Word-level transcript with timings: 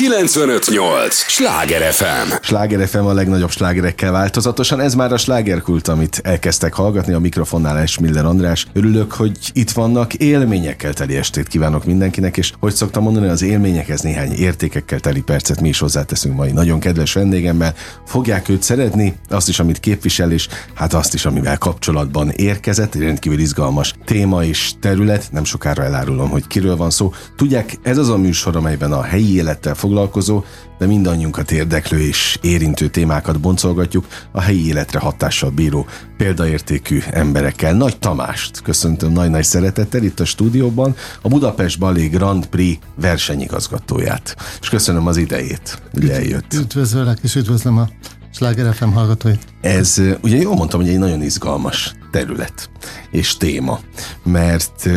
958! 0.00 1.14
Sláger 1.14 1.92
FM! 1.92 2.32
Sláger 2.42 2.88
FM 2.88 3.04
a 3.04 3.12
legnagyobb 3.12 3.50
slágerekkel 3.50 4.12
változatosan. 4.12 4.80
Ez 4.80 4.94
már 4.94 5.12
a 5.12 5.16
slágerkult, 5.16 5.88
amit 5.88 6.20
elkezdtek 6.24 6.74
hallgatni. 6.74 7.12
A 7.12 7.18
mikrofonnál 7.18 7.78
Esmiller 7.78 8.24
András. 8.24 8.66
Örülök, 8.72 9.12
hogy 9.12 9.38
itt 9.52 9.70
vannak. 9.70 10.14
Élményekkel 10.14 10.92
teli 10.92 11.16
estét 11.16 11.48
kívánok 11.48 11.84
mindenkinek, 11.84 12.36
és 12.36 12.52
hogy 12.60 12.72
szoktam 12.72 13.02
mondani, 13.02 13.28
az 13.28 13.42
élményekhez 13.42 14.00
néhány 14.00 14.32
értékekkel 14.32 15.00
teli 15.00 15.20
percet 15.20 15.60
mi 15.60 15.68
is 15.68 15.78
hozzáteszünk 15.78 16.36
mai 16.36 16.52
nagyon 16.52 16.80
kedves 16.80 17.12
vendégemmel. 17.12 17.74
Fogják 18.06 18.48
őt 18.48 18.62
szeretni, 18.62 19.14
azt 19.28 19.48
is, 19.48 19.60
amit 19.60 19.80
képvisel, 19.80 20.32
és 20.32 20.48
hát 20.74 20.94
azt 20.94 21.14
is, 21.14 21.24
amivel 21.26 21.58
kapcsolatban 21.58 22.30
érkezett. 22.30 22.94
Egy 22.94 23.02
rendkívül 23.02 23.38
izgalmas 23.38 23.94
téma 24.04 24.44
és 24.44 24.72
terület. 24.80 25.28
Nem 25.32 25.44
sokára 25.44 25.82
elárulom, 25.84 26.28
hogy 26.28 26.46
kiről 26.46 26.76
van 26.76 26.90
szó. 26.90 27.12
Tudják, 27.36 27.78
ez 27.82 27.98
az 27.98 28.08
a 28.08 28.16
műsor, 28.16 28.56
amelyben 28.56 28.92
a 28.92 29.02
helyi 29.02 29.34
élettel 29.34 29.74
foglalkozó, 29.90 30.44
de 30.78 30.86
mindannyiunkat 30.86 31.50
érdeklő 31.50 32.00
és 32.00 32.38
érintő 32.40 32.88
témákat 32.88 33.40
boncolgatjuk 33.40 34.06
a 34.32 34.40
helyi 34.40 34.66
életre 34.66 34.98
hatással 34.98 35.50
bíró 35.50 35.86
példaértékű 36.16 37.00
emberekkel. 37.10 37.74
Nagy 37.74 37.98
Tamást 37.98 38.62
köszöntöm 38.62 39.12
nagy-nagy 39.12 39.44
szeretettel 39.44 40.02
itt 40.02 40.20
a 40.20 40.24
stúdióban, 40.24 40.94
a 41.22 41.28
Budapest 41.28 41.78
Balé 41.78 42.06
Grand 42.06 42.46
Prix 42.46 42.82
versenyigazgatóját. 43.00 44.36
És 44.60 44.68
köszönöm 44.68 45.06
az 45.06 45.16
idejét, 45.16 45.82
hogy 45.92 46.08
eljött. 46.08 46.52
Üdvözöllek, 46.54 47.18
és 47.22 47.34
üdvözlöm 47.34 47.78
a 47.78 47.88
Sláger 48.34 48.74
FM 48.74 48.88
hallgatóit. 48.88 49.46
Ez, 49.60 50.02
ugye 50.22 50.36
jól 50.36 50.54
mondtam, 50.54 50.80
hogy 50.80 50.88
egy 50.88 50.98
nagyon 50.98 51.22
izgalmas 51.22 51.94
terület 52.10 52.70
és 53.10 53.36
téma, 53.36 53.80
mert 54.22 54.88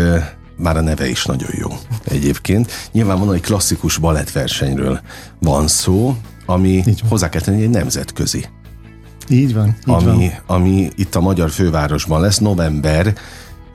már 0.58 0.78
a 0.78 0.82
neve 0.82 1.10
is 1.10 1.26
nagyon 1.26 1.50
jó 1.54 1.70
egyébként. 2.04 2.72
Nyilvánvalóan 2.92 3.36
egy 3.36 3.42
klasszikus 3.42 3.98
balettversenyről 3.98 5.00
van 5.40 5.68
szó, 5.68 6.16
ami 6.46 6.84
hozzá 7.10 7.30
kell 7.30 7.42
tenni 7.42 7.62
egy 7.62 7.70
nemzetközi. 7.70 8.46
Így 9.30 9.54
van. 9.54 9.68
Így 9.68 9.94
ami, 9.94 10.04
van. 10.06 10.58
ami 10.58 10.90
itt 10.96 11.16
a 11.16 11.22
magyar 11.22 11.50
fővárosban 11.50 12.22
lesz, 12.22 12.38
november, 12.38 13.14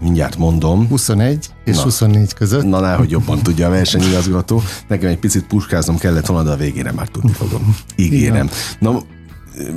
mindjárt 0.01 0.37
mondom. 0.37 0.89
21 0.89 1.51
és 1.65 1.77
Na. 1.77 1.83
24 1.83 2.35
között. 2.35 2.65
Na, 2.65 2.81
ná, 2.81 2.97
hogy 2.97 3.11
jobban 3.11 3.39
tudja 3.43 3.67
a 3.67 3.71
versenyigazgató. 3.71 4.63
Nekem 4.89 5.09
egy 5.09 5.19
picit 5.19 5.47
puskáznom 5.47 5.99
kellett 5.99 6.27
volna, 6.27 6.45
de 6.45 6.51
a 6.51 6.57
végére 6.57 6.93
már 6.93 7.09
tudni 7.09 7.33
fogom. 7.33 7.77
Ígérem. 7.97 8.51
Na, 8.79 9.03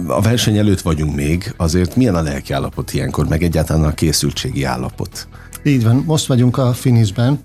a 0.08 0.22
verseny 0.22 0.58
előtt 0.58 0.81
vagyunk 0.81 1.16
még, 1.16 1.53
azért 1.58 1.95
milyen 1.95 2.16
a 2.16 2.22
lelki 2.22 2.53
állapot 2.53 2.94
ilyenkor, 2.94 3.28
meg 3.28 3.44
egyáltalán 3.44 3.84
a 3.84 3.94
készültségi 3.94 4.64
állapot? 4.64 5.28
Így 5.64 5.84
van, 5.84 6.04
most 6.06 6.26
vagyunk 6.26 6.58
a 6.58 6.73
finishben, 6.73 7.40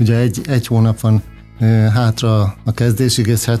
ugye 0.00 0.16
egy, 0.16 0.40
egy 0.48 0.66
hónap 0.66 1.00
van 1.00 1.22
e, 1.58 1.66
hátra 1.66 2.56
a 2.64 2.72
kezdésig, 2.74 3.26
és 3.26 3.44
hát 3.44 3.60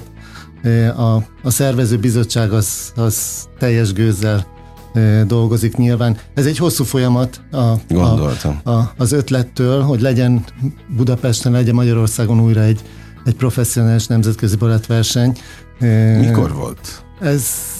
e, 0.62 0.90
a, 0.90 1.14
a 1.42 1.50
szervező 1.50 1.98
bizottság 1.98 2.52
az, 2.52 2.92
az 2.96 3.46
teljes 3.58 3.92
gőzzel 3.92 4.46
e, 4.94 5.24
dolgozik 5.24 5.76
nyilván. 5.76 6.16
Ez 6.34 6.46
egy 6.46 6.58
hosszú 6.58 6.84
folyamat 6.84 7.40
a, 7.52 7.72
Gondoltam. 7.88 8.60
A, 8.62 8.70
a, 8.70 8.92
az 8.96 9.12
ötlettől, 9.12 9.82
hogy 9.82 10.00
legyen 10.00 10.44
Budapesten, 10.96 11.52
legyen 11.52 11.74
Magyarországon 11.74 12.40
újra 12.40 12.62
egy, 12.62 12.80
egy 13.24 13.34
professzionális 13.34 14.06
nemzetközi 14.06 14.56
balettverseny. 14.56 15.36
Mikor 16.20 16.54
volt? 16.54 17.04
Ez 17.20 17.75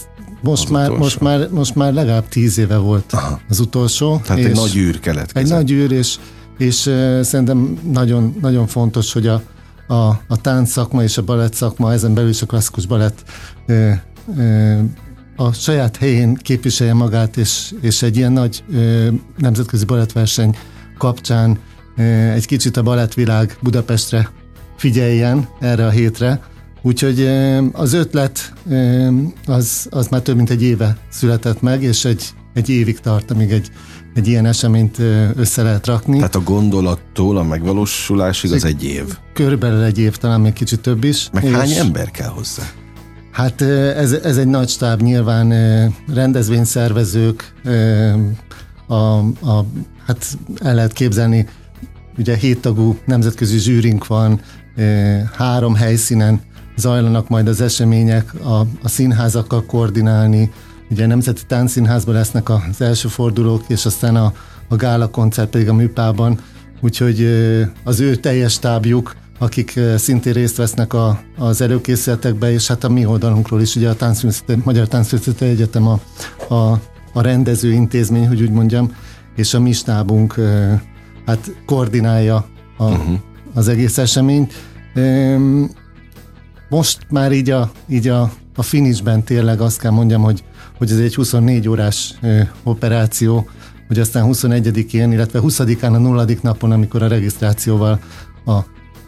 most 0.47 0.71
már, 0.71 0.91
most, 0.91 1.21
már, 1.21 1.49
most 1.51 1.75
már 1.75 1.93
legalább 1.93 2.29
tíz 2.29 2.59
éve 2.59 2.77
volt 2.77 3.13
Aha. 3.13 3.41
az 3.49 3.61
utolsó. 3.61 4.21
Tehát 4.25 4.45
egy 4.45 4.55
nagy 4.55 4.77
űr 4.77 5.01
keletkezett. 5.01 5.43
Egy 5.43 5.51
nagy 5.51 5.71
űr, 5.71 5.93
és, 5.93 6.17
és 6.59 6.87
uh, 6.87 7.21
szerintem 7.21 7.79
nagyon, 7.93 8.37
nagyon 8.41 8.67
fontos, 8.67 9.13
hogy 9.13 9.27
a, 9.27 9.43
a, 9.87 10.09
a 10.29 10.41
tánc 10.41 10.71
szakma 10.71 11.03
és 11.03 11.19
a 11.19 11.23
balett 11.23 11.55
szakma, 11.55 11.93
ezen 11.93 12.15
belül 12.15 12.31
is 12.31 12.43
a 12.43 12.47
klasszikus 12.47 12.87
balett 12.87 13.23
uh, 13.69 13.93
uh, 14.27 14.81
a 15.37 15.53
saját 15.53 15.97
helyén 15.97 16.35
képviselje 16.35 16.95
magát, 16.95 17.37
és, 17.37 17.75
és 17.81 18.03
egy 18.03 18.17
ilyen 18.17 18.33
nagy 18.33 18.65
uh, 18.69 19.07
nemzetközi 19.37 19.85
balettverseny 19.85 20.57
kapcsán 20.99 21.59
uh, 21.97 22.33
egy 22.35 22.47
kicsit 22.47 22.77
a 22.77 22.83
balettvilág 22.83 23.59
Budapestre 23.63 24.31
figyeljen 24.77 25.49
erre 25.61 25.87
a 25.87 25.91
hétre, 25.91 26.41
Úgyhogy 26.87 27.29
az 27.73 27.93
ötlet 27.93 28.53
az, 29.47 29.87
az 29.91 30.09
már 30.09 30.21
több 30.21 30.37
mint 30.37 30.51
egy 30.51 30.63
éve 30.63 30.97
született 31.09 31.61
meg, 31.61 31.83
és 31.83 32.05
egy, 32.05 32.25
egy 32.55 32.69
évig 32.69 33.01
tart, 33.01 33.31
amíg 33.31 33.51
egy, 33.51 33.71
egy 34.15 34.29
ilyen 34.29 34.47
eseményt 34.47 34.99
össze 35.37 35.63
lehet 35.63 35.87
rakni. 35.87 36.17
Tehát 36.17 36.35
a 36.35 36.43
gondolattól 36.43 37.37
a 37.37 37.43
megvalósulásig 37.43 38.53
az 38.53 38.65
egy 38.65 38.85
év. 38.85 39.05
Körülbelül 39.33 39.83
egy 39.83 39.99
év, 39.99 40.17
talán 40.17 40.41
még 40.41 40.53
kicsit 40.53 40.81
több 40.81 41.05
is. 41.05 41.29
Meg 41.33 41.45
hány 41.45 41.73
ember 41.73 42.11
kell 42.11 42.29
hozzá? 42.29 42.63
Hát 43.31 43.61
ez, 43.63 44.13
ez 44.13 44.37
egy 44.37 44.49
nagy 44.49 44.69
stáb, 44.69 45.01
nyilván 45.01 45.53
rendezvényszervezők, 46.15 47.53
a, 48.87 48.95
a, 48.95 49.65
hát 50.07 50.39
el 50.63 50.75
lehet 50.75 50.93
képzelni, 50.93 51.49
ugye 52.19 52.37
héttagú 52.37 52.99
nemzetközi 53.05 53.59
zsűrink 53.59 54.07
van, 54.07 54.41
három 55.37 55.75
helyszínen 55.75 56.41
zajlanak 56.77 57.29
majd 57.29 57.49
az 57.49 57.61
események, 57.61 58.35
a, 58.45 58.61
a 58.83 58.89
színházakkal 58.89 59.65
koordinálni, 59.67 60.53
ugye 60.91 61.07
Nemzeti 61.07 61.43
Táncszínházban 61.47 62.15
lesznek 62.15 62.49
az 62.49 62.81
első 62.81 63.09
fordulók, 63.09 63.65
és 63.69 63.87
aztán 63.87 64.17
a, 64.17 64.33
a 64.69 64.77
gála 64.77 65.11
koncert 65.11 65.51
pedig 65.51 65.69
a 65.69 65.75
műpában, 65.75 66.39
úgyhogy 66.81 67.27
az 67.85 68.01
ő 68.01 68.17
teljes 68.17 68.59
tábjuk, 68.59 69.15
akik 69.39 69.81
szintén 69.97 70.33
részt 70.33 70.57
vesznek 70.57 70.93
a, 70.93 71.21
az 71.39 71.61
előkészületekbe, 71.61 72.53
és 72.53 72.67
hát 72.67 72.85
a 72.85 72.89
mi 72.89 73.07
oldalunkról 73.07 73.61
is, 73.61 73.77
ugye 73.77 73.89
a 73.89 73.97
Táncművészeti, 73.97 74.61
Magyar 74.65 74.89
Táncművészeti 74.89 75.45
Egyetem 75.45 75.87
a, 75.87 76.01
a, 76.55 76.81
a 77.13 77.21
rendező 77.21 77.73
intézmény, 77.73 78.29
hogy 78.29 78.43
úgy 78.43 78.51
mondjam, 78.51 78.95
és 79.37 79.55
a 79.55 79.61
mi 79.61 79.73
stábunk 79.73 80.35
hát 81.27 81.51
koordinálja 81.67 82.47
a, 82.77 82.85
uh-huh. 82.85 83.19
az 83.55 83.69
egész 83.69 83.99
eseményt. 83.99 84.53
Most 86.69 87.07
már 87.11 87.33
így 87.33 87.51
a, 87.51 87.71
így 87.89 88.09
a, 88.09 88.33
a 88.57 88.63
finishben 88.63 89.23
tényleg 89.23 89.61
azt 89.61 89.79
kell 89.79 89.91
mondjam, 89.91 90.23
hogy, 90.23 90.45
hogy 90.79 90.91
ez 90.91 90.99
egy 90.99 91.15
24 91.15 91.69
órás 91.69 92.15
ö, 92.23 92.41
operáció, 92.63 93.49
hogy 93.89 93.99
aztán 93.99 94.25
21-én, 94.33 95.13
illetve 95.13 95.41
20-án 95.43 95.93
a 95.93 95.99
nulladik 95.99 96.43
napon, 96.43 96.71
amikor 96.71 97.03
a 97.03 97.09
regisztrációval 97.09 98.01
a 98.47 98.59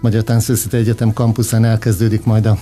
Magyar 0.00 0.22
Táncművészeti 0.22 0.76
Egyetem 0.76 1.12
kampuszán 1.12 1.64
elkezdődik 1.64 2.24
majd 2.24 2.46
a, 2.46 2.58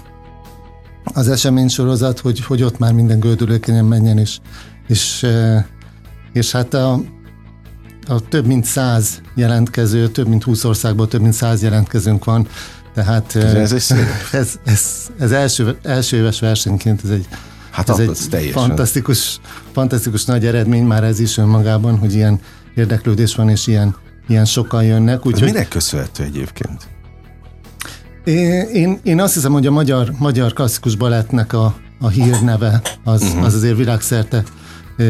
az 1.05 1.29
esemény 1.29 1.69
sorozat, 1.69 2.19
hogy, 2.19 2.45
hogy 2.45 2.63
ott 2.63 2.79
már 2.79 2.93
minden 2.93 3.21
gördülőkenyen 3.21 3.85
menjen, 3.85 4.19
és, 4.19 4.39
és, 4.89 5.27
és 6.33 6.53
hát 6.53 6.75
a, 6.75 7.01
a 8.07 8.21
több 8.29 8.47
mint 8.47 8.65
száz 8.65 9.21
jelentkező, 9.35 10.09
több 10.09 10.29
mint 10.29 10.43
20 10.43 10.65
országból 10.65 11.09
több 11.09 11.21
mint 11.21 11.33
száz 11.33 11.63
jelentkezőnk 11.63 12.25
van, 12.25 12.47
tehát 12.97 13.35
ez, 13.35 13.73
ez, 13.73 13.91
ez, 14.33 14.59
ez, 14.65 14.83
ez 15.19 15.31
első, 15.31 15.77
első 15.83 16.17
éves 16.17 16.41
versenyként 16.41 17.01
ez 17.05 17.11
egy, 17.11 17.27
hát 17.71 17.89
ez 17.89 17.99
egy 17.99 18.19
teljesen. 18.31 18.63
fantasztikus, 18.63 19.41
fantasztikus 19.73 20.25
nagy 20.25 20.47
eredmény 20.47 20.85
már 20.85 21.05
ez 21.05 21.21
is 21.21 21.37
önmagában, 21.37 21.99
hogy 21.99 22.15
ilyen 22.15 22.41
érdeklődés 22.75 23.35
van, 23.35 23.49
és 23.49 23.67
ilyen, 23.67 23.97
ilyen 24.29 24.45
sokan 24.45 24.85
jönnek. 24.85 25.27
Úgy, 25.27 25.43
minek 25.43 25.69
köszönhető 25.69 26.23
egyébként? 26.23 26.87
Én, 28.25 28.69
én, 28.73 28.99
én 29.03 29.21
azt 29.21 29.35
hiszem, 29.35 29.53
hogy 29.53 29.67
a 29.67 29.71
magyar, 29.71 30.13
magyar 30.19 30.53
klasszikus 30.53 30.95
balettnek 30.95 31.53
a, 31.53 31.75
a 32.01 32.09
hírneve 32.09 32.83
az, 33.05 33.23
uh-huh. 33.23 33.45
az 33.45 33.55
azért 33.55 33.77
világszerte. 33.77 34.43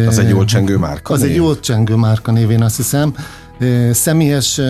Az 0.06 0.18
egy 0.18 0.28
jól 0.28 0.44
csengő 0.44 0.76
márka 0.76 1.12
Az 1.12 1.20
név? 1.20 1.30
egy 1.30 1.36
jól 1.36 1.60
csengő 1.60 1.94
márka 1.94 2.32
névén 2.32 2.62
azt 2.62 2.76
hiszem. 2.76 3.14
Személyes, 3.92 4.60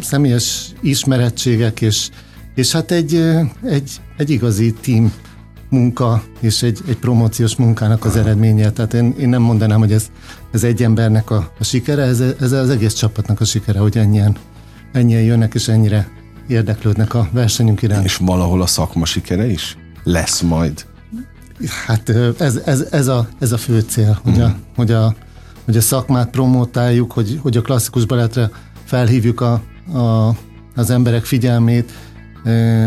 személyes 0.00 0.72
ismerettségek 0.80 1.80
és, 1.80 2.08
és 2.58 2.72
hát 2.72 2.90
egy, 2.90 3.14
egy, 3.64 3.90
egy 4.16 4.30
igazi 4.30 4.72
team 4.72 5.12
munka 5.68 6.22
és 6.40 6.62
egy, 6.62 6.80
egy 6.88 6.96
promóciós 6.96 7.56
munkának 7.56 8.04
az 8.04 8.16
eredménye. 8.16 8.70
Tehát 8.70 8.94
én, 8.94 9.14
én 9.18 9.28
nem 9.28 9.42
mondanám, 9.42 9.78
hogy 9.78 9.92
ez, 9.92 10.10
ez 10.52 10.64
egy 10.64 10.82
embernek 10.82 11.30
a, 11.30 11.52
a 11.58 11.64
sikere, 11.64 12.02
ez, 12.02 12.20
ez 12.40 12.52
az 12.52 12.70
egész 12.70 12.92
csapatnak 12.92 13.40
a 13.40 13.44
sikere, 13.44 13.78
hogy 13.78 13.98
ennyien, 13.98 14.36
ennyien 14.92 15.22
jönnek 15.22 15.54
és 15.54 15.68
ennyire 15.68 16.08
érdeklődnek 16.48 17.14
a 17.14 17.28
versenyünk 17.32 17.82
iránt. 17.82 18.04
És 18.04 18.16
valahol 18.16 18.62
a 18.62 18.66
szakma 18.66 19.04
sikere 19.04 19.46
is? 19.46 19.76
Lesz 20.04 20.40
majd? 20.40 20.86
Hát 21.86 22.08
ez, 22.38 22.56
ez, 22.64 22.86
ez, 22.90 23.08
a, 23.08 23.28
ez 23.38 23.52
a 23.52 23.56
fő 23.56 23.80
cél, 23.80 24.20
hogy, 24.22 24.40
a, 24.40 24.46
mhm. 24.46 24.56
hogy, 24.76 24.90
a, 24.90 25.14
hogy 25.64 25.76
a 25.76 25.80
szakmát 25.80 26.30
promotáljuk, 26.30 27.12
hogy, 27.12 27.38
hogy 27.42 27.56
a 27.56 27.62
klasszikus 27.62 28.04
baletre 28.04 28.50
felhívjuk 28.84 29.40
a, 29.40 29.52
a, 29.98 30.36
az 30.74 30.90
emberek 30.90 31.24
figyelmét, 31.24 31.92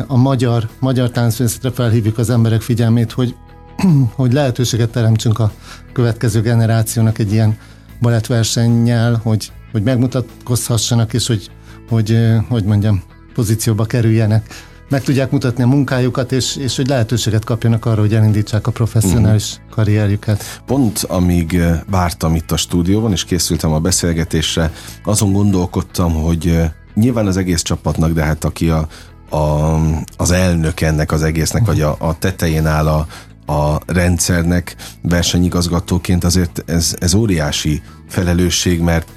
a 0.07 0.17
magyar, 0.17 0.69
magyar 0.79 1.09
táncművészetre 1.11 1.71
felhívjuk 1.71 2.17
az 2.17 2.29
emberek 2.29 2.61
figyelmét, 2.61 3.11
hogy, 3.11 3.35
hogy 4.15 4.33
lehetőséget 4.33 4.89
teremtsünk 4.89 5.39
a 5.39 5.51
következő 5.93 6.41
generációnak 6.41 7.17
egy 7.17 7.31
ilyen 7.31 7.57
balettversennyel, 8.01 9.19
hogy, 9.23 9.51
hogy 9.71 9.83
megmutatkozhassanak, 9.83 11.13
és 11.13 11.27
hogy, 11.27 11.51
hogy, 11.89 12.17
hogy 12.47 12.63
mondjam, 12.63 13.03
pozícióba 13.33 13.85
kerüljenek. 13.85 14.53
meg 14.89 15.01
tudják 15.01 15.31
mutatni 15.31 15.63
a 15.63 15.67
munkájukat, 15.67 16.31
és, 16.31 16.55
és 16.55 16.75
hogy 16.75 16.87
lehetőséget 16.87 17.43
kapjanak 17.43 17.85
arra, 17.85 18.01
hogy 18.01 18.13
elindítsák 18.13 18.67
a 18.67 18.71
professzionális 18.71 19.51
uh-huh. 19.51 19.69
karrierjüket. 19.69 20.61
Pont 20.65 20.99
amíg 20.99 21.61
vártam 21.89 22.35
itt 22.35 22.51
a 22.51 22.57
stúdióban, 22.57 23.11
és 23.11 23.23
készültem 23.23 23.71
a 23.71 23.79
beszélgetésre, 23.79 24.71
azon 25.03 25.33
gondolkodtam, 25.33 26.13
hogy 26.13 26.61
nyilván 26.93 27.27
az 27.27 27.37
egész 27.37 27.61
csapatnak, 27.61 28.11
de 28.11 28.23
hát 28.23 28.43
aki 28.43 28.69
a, 28.69 28.87
a, 29.31 29.79
az 30.17 30.31
elnök 30.31 30.81
ennek 30.81 31.11
az 31.11 31.23
egésznek, 31.23 31.65
vagy 31.65 31.81
a, 31.81 31.95
a 31.99 32.17
tetején 32.17 32.65
áll 32.65 32.87
a, 32.87 33.07
a 33.53 33.79
rendszernek 33.85 34.75
versenyigazgatóként 35.01 36.23
azért 36.23 36.63
ez, 36.65 36.95
ez 36.99 37.13
óriási 37.13 37.81
felelősség, 38.07 38.79
mert 38.79 39.07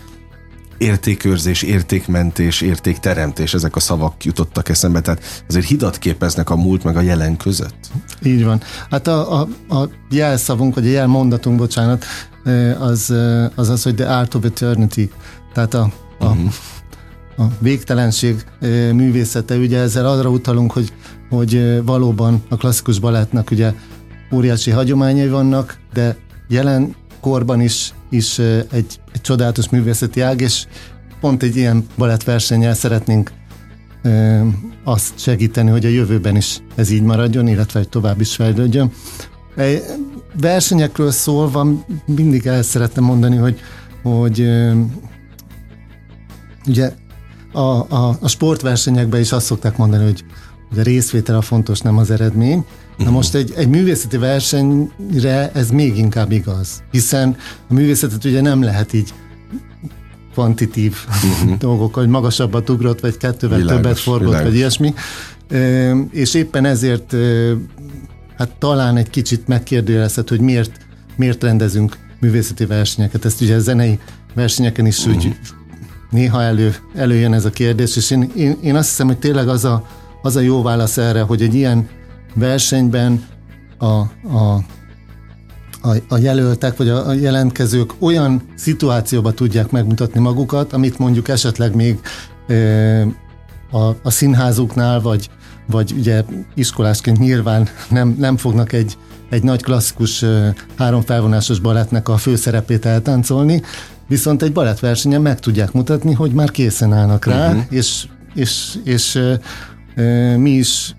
értékőrzés, 0.79 1.63
értékmentés, 1.63 2.61
értékteremtés, 2.61 3.55
ezek 3.55 3.77
a 3.77 3.81
szavak 3.81 4.25
jutottak 4.25 4.69
eszembe, 4.69 5.01
tehát 5.01 5.45
azért 5.49 5.67
hidat 5.67 5.99
képeznek 5.99 6.51
a 6.51 6.57
múlt 6.57 6.85
meg 6.85 6.97
a 6.97 7.01
jelen 7.01 7.37
között. 7.37 7.91
Így 8.23 8.45
van. 8.45 8.61
Hát 8.91 9.07
a, 9.07 9.41
a, 9.41 9.49
a 9.75 9.89
jelszavunk, 10.11 10.75
vagy 10.75 10.87
a 10.87 10.91
jelmondatunk, 10.91 11.59
bocsánat, 11.59 12.05
az, 12.79 13.15
az 13.55 13.69
az, 13.69 13.83
hogy 13.83 13.95
the 13.95 14.19
art 14.19 14.35
of 14.35 14.45
eternity, 14.45 15.11
tehát 15.55 15.75
a, 15.75 15.93
a, 16.19 16.25
uh-huh. 16.25 16.53
A 17.37 17.43
végtelenség 17.59 18.45
művészete, 18.93 19.57
ugye 19.57 19.79
ezzel 19.79 20.07
arra 20.07 20.31
utalunk, 20.31 20.73
hogy, 20.73 20.93
hogy 21.31 21.83
valóban 21.85 22.43
a 22.49 22.57
klasszikus 22.57 22.99
balettnak 22.99 23.51
ugye 23.51 23.73
óriási 24.33 24.71
hagyományai 24.71 25.29
vannak, 25.29 25.79
de 25.93 26.17
jelen 26.49 26.95
korban 27.21 27.61
is, 27.61 27.93
is 28.11 28.39
egy, 28.39 29.01
egy 29.13 29.21
csodálatos 29.21 29.69
művészeti 29.69 30.21
ág, 30.21 30.41
és 30.41 30.67
pont 31.21 31.43
egy 31.43 31.57
ilyen 31.57 31.87
balettversennyel 31.99 32.75
szeretnénk 32.75 33.33
ö, 34.03 34.41
azt 34.85 35.19
segíteni, 35.19 35.71
hogy 35.71 35.85
a 35.85 35.89
jövőben 35.89 36.37
is 36.37 36.63
ez 36.75 36.91
így 36.91 37.03
maradjon, 37.03 37.49
illetve 37.49 37.79
hogy 37.79 37.89
tovább 37.89 38.21
is 38.21 38.35
fejlődjön. 38.35 38.93
Versenyekről 40.41 41.11
szólva 41.11 41.67
mindig 42.07 42.47
el 42.47 42.63
szeretném 42.63 43.05
mondani, 43.05 43.37
hogy, 43.37 43.61
hogy 44.03 44.41
ö, 44.41 44.81
ugye 46.67 46.93
a, 47.55 47.95
a, 47.95 48.17
a 48.21 48.29
sportversenyekben 48.29 49.21
is 49.21 49.33
azt 49.33 49.47
szokták 49.47 49.77
mondani, 49.77 50.05
hogy, 50.05 50.25
hogy 50.69 50.79
a 50.79 50.83
részvétel 50.83 51.37
a 51.37 51.41
fontos, 51.41 51.81
nem 51.81 51.99
az 51.99 52.11
eredmény, 52.11 52.65
Na 52.99 53.11
most 53.11 53.35
egy, 53.35 53.53
egy 53.57 53.69
művészeti 53.69 54.17
versenyre 54.17 55.51
ez 55.53 55.71
még 55.71 55.97
inkább 55.97 56.33
igaz, 56.33 56.83
hiszen 56.91 57.37
a 57.69 57.73
művészetet 57.73 58.25
ugye 58.25 58.41
nem 58.41 58.63
lehet 58.63 58.93
így 58.93 59.15
kvantitív 60.33 60.97
uh-huh. 61.09 61.59
dolgok, 61.59 61.95
hogy 61.95 62.09
magasabbat 62.09 62.71
ugrott, 62.71 63.01
vagy 63.01 63.17
kettővel 63.17 63.59
világos, 63.59 63.83
többet 63.83 63.99
forgott, 63.99 64.27
világos. 64.29 64.49
vagy 64.49 64.57
ilyesmi. 64.57 64.95
És 66.11 66.35
éppen 66.35 66.65
ezért 66.65 67.15
hát 68.37 68.51
talán 68.59 68.97
egy 68.97 69.11
kicsit 69.11 69.49
megkérdőjelezhet, 69.49 70.29
hogy 70.29 70.41
miért, 70.41 70.73
miért 71.17 71.43
rendezünk 71.43 71.97
művészeti 72.21 72.67
versenyeket. 72.67 73.25
Ezt 73.25 73.41
ugye 73.41 73.55
a 73.55 73.59
zenei 73.59 73.99
versenyeken 74.35 74.87
is 74.87 74.99
uh-huh. 74.99 75.15
úgy 75.15 75.37
néha 76.15 76.43
elő, 76.43 76.75
előjön 76.95 77.33
ez 77.33 77.45
a 77.45 77.51
kérdés, 77.51 77.97
és 77.97 78.11
én, 78.11 78.31
én, 78.37 78.57
én 78.63 78.75
azt 78.77 78.89
hiszem, 78.89 79.07
hogy 79.07 79.19
tényleg 79.19 79.49
az 79.49 79.65
a, 79.65 79.87
az 80.23 80.37
a 80.37 80.41
jó 80.41 80.63
válasz 80.63 80.97
erre, 80.97 81.21
hogy 81.21 81.43
egy 81.43 81.55
ilyen 81.55 81.89
versenyben 82.35 83.25
a, 83.79 83.85
a, 83.85 84.65
a, 85.83 85.95
a 86.09 86.19
jelöltek 86.19 86.77
vagy 86.77 86.89
a, 86.89 87.09
a 87.09 87.13
jelentkezők 87.13 87.95
olyan 87.99 88.43
szituációba 88.55 89.33
tudják 89.33 89.71
megmutatni 89.71 90.21
magukat, 90.21 90.73
amit 90.73 90.99
mondjuk 90.99 91.29
esetleg 91.29 91.75
még 91.75 92.01
e, 92.49 93.03
a, 93.71 93.97
a 94.03 94.11
színházuknál, 94.11 95.01
vagy, 95.01 95.31
vagy 95.67 95.95
ugye 95.99 96.25
iskolásként 96.55 97.19
nyilván 97.19 97.69
nem, 97.91 98.17
nem 98.19 98.37
fognak 98.37 98.73
egy, 98.73 98.97
egy 99.31 99.43
nagy 99.43 99.63
klasszikus 99.63 100.23
e, 100.23 100.55
három 100.77 101.01
felvonásos 101.01 101.59
balettnek 101.59 102.09
a 102.09 102.17
főszerepét 102.17 102.87
eltáncolni, 102.87 103.63
viszont 104.09 104.43
egy 104.43 104.53
balettversenyen 104.53 105.23
meg 105.23 105.41
tudják 105.41 105.73
mutatni, 105.73 106.13
hogy 106.13 106.33
már 106.33 106.51
készen 106.51 106.93
állnak 106.93 107.25
rá, 107.25 107.49
uh-huh. 107.49 107.63
és, 107.71 108.07
és, 108.35 108.79
és 108.85 109.15
e, 109.15 109.41
e, 110.03 110.37
mi 110.37 110.51
is 110.51 110.95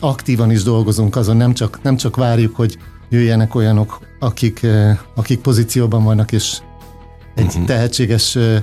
aktívan 0.00 0.50
is 0.50 0.62
dolgozunk 0.62 1.16
azon, 1.16 1.36
nem 1.36 1.54
csak, 1.54 1.82
nem 1.82 1.96
csak 1.96 2.16
várjuk, 2.16 2.56
hogy 2.56 2.78
jöjjenek 3.08 3.54
olyanok, 3.54 4.00
akik, 4.18 4.62
eh, 4.62 4.98
akik 5.14 5.40
pozícióban 5.40 6.04
vannak, 6.04 6.32
és 6.32 6.58
egy 7.34 7.44
uh-huh. 7.44 7.64
tehetséges 7.64 8.36
eh, 8.36 8.62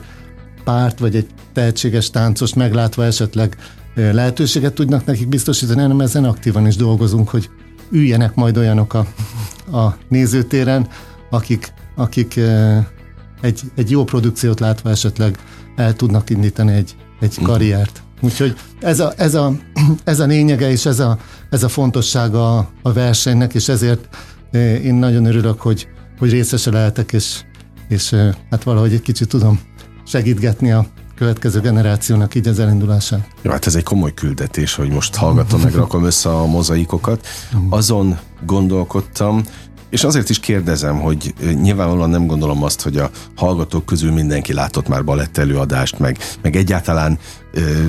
párt, 0.64 1.00
vagy 1.00 1.16
egy 1.16 1.28
tehetséges 1.54 2.10
táncos 2.10 2.54
meglátva 2.54 3.06
esetleg 3.06 3.58
eh, 3.96 4.14
lehetőséget 4.14 4.74
tudnak 4.74 5.06
nekik 5.06 5.28
biztosítani, 5.28 5.82
hanem 5.82 6.02
ezen 6.02 6.24
aktívan 6.24 6.68
is 6.68 6.76
dolgozunk, 6.76 7.30
hogy 7.30 7.50
üljenek 7.92 8.36
majd 8.36 8.58
olyanok 8.58 8.94
a, 8.94 9.08
a 9.78 9.98
nézőtéren, 10.08 10.88
akik, 11.30 11.74
akik 11.96 12.40
egy, 13.44 13.62
egy 13.76 13.92
jó 13.92 14.04
produkciót 14.04 14.60
látva 14.60 14.90
esetleg 14.90 15.38
el 15.76 15.94
tudnak 15.94 16.30
indítani 16.30 16.74
egy, 16.74 16.96
egy 17.20 17.34
mhm. 17.38 17.46
karriert. 17.46 18.04
Úgyhogy 18.22 18.56
ez 18.80 19.00
a, 19.00 19.14
ez 19.18 19.36
a, 19.36 19.54
ez 20.04 20.20
a 20.20 20.26
lényege 20.26 20.70
és 20.70 20.86
ez 20.86 21.00
a, 21.00 21.18
ez 21.50 21.64
a 21.64 21.70
fontossága 21.70 22.58
a, 22.58 22.70
a 22.82 22.94
versenynek, 22.94 23.54
és 23.54 23.68
ezért 23.68 24.08
eh, 24.52 24.86
én 24.86 24.94
nagyon 24.94 25.26
örülök, 25.26 25.62
hogy, 25.62 25.88
hogy 26.20 26.30
részese 26.30 26.72
lehetek, 26.72 27.14
és, 27.14 27.42
és 27.88 28.12
eh, 28.12 28.34
hát 28.50 28.64
valahogy 28.64 28.94
egy 28.94 29.02
kicsit 29.02 29.28
tudom 29.28 29.60
segítgetni 30.06 30.72
a 30.72 30.86
következő 31.16 31.60
generációnak 31.60 32.36
így 32.36 32.48
az 32.48 32.60
elindulását. 32.60 33.28
Jó, 33.42 33.52
hát 33.52 33.66
ez 33.66 33.76
egy 33.76 33.84
komoly 33.84 34.14
küldetés, 34.14 34.76
hogy 34.76 34.90
most 34.90 35.16
hallgatom, 35.16 35.62
meg 35.62 35.74
rakom 35.74 36.04
össze 36.04 36.30
a 36.30 36.46
mozaikokat. 36.46 37.28
Azon 37.70 38.20
gondolkodtam, 38.46 39.44
és 39.94 40.04
azért 40.04 40.30
is 40.30 40.40
kérdezem, 40.40 41.00
hogy 41.00 41.34
nyilvánvalóan 41.62 42.10
nem 42.10 42.28
gondolom 42.28 42.64
azt, 42.64 42.82
hogy 42.82 42.98
a 42.98 43.10
hallgatók 43.36 43.86
közül 43.86 44.12
mindenki 44.12 44.54
látott 44.54 44.88
már 44.88 45.04
balett 45.04 45.38
előadást, 45.38 46.00
meg, 46.00 46.18
meg 46.42 46.56
egyáltalán 46.56 47.20
ö, 47.52 47.88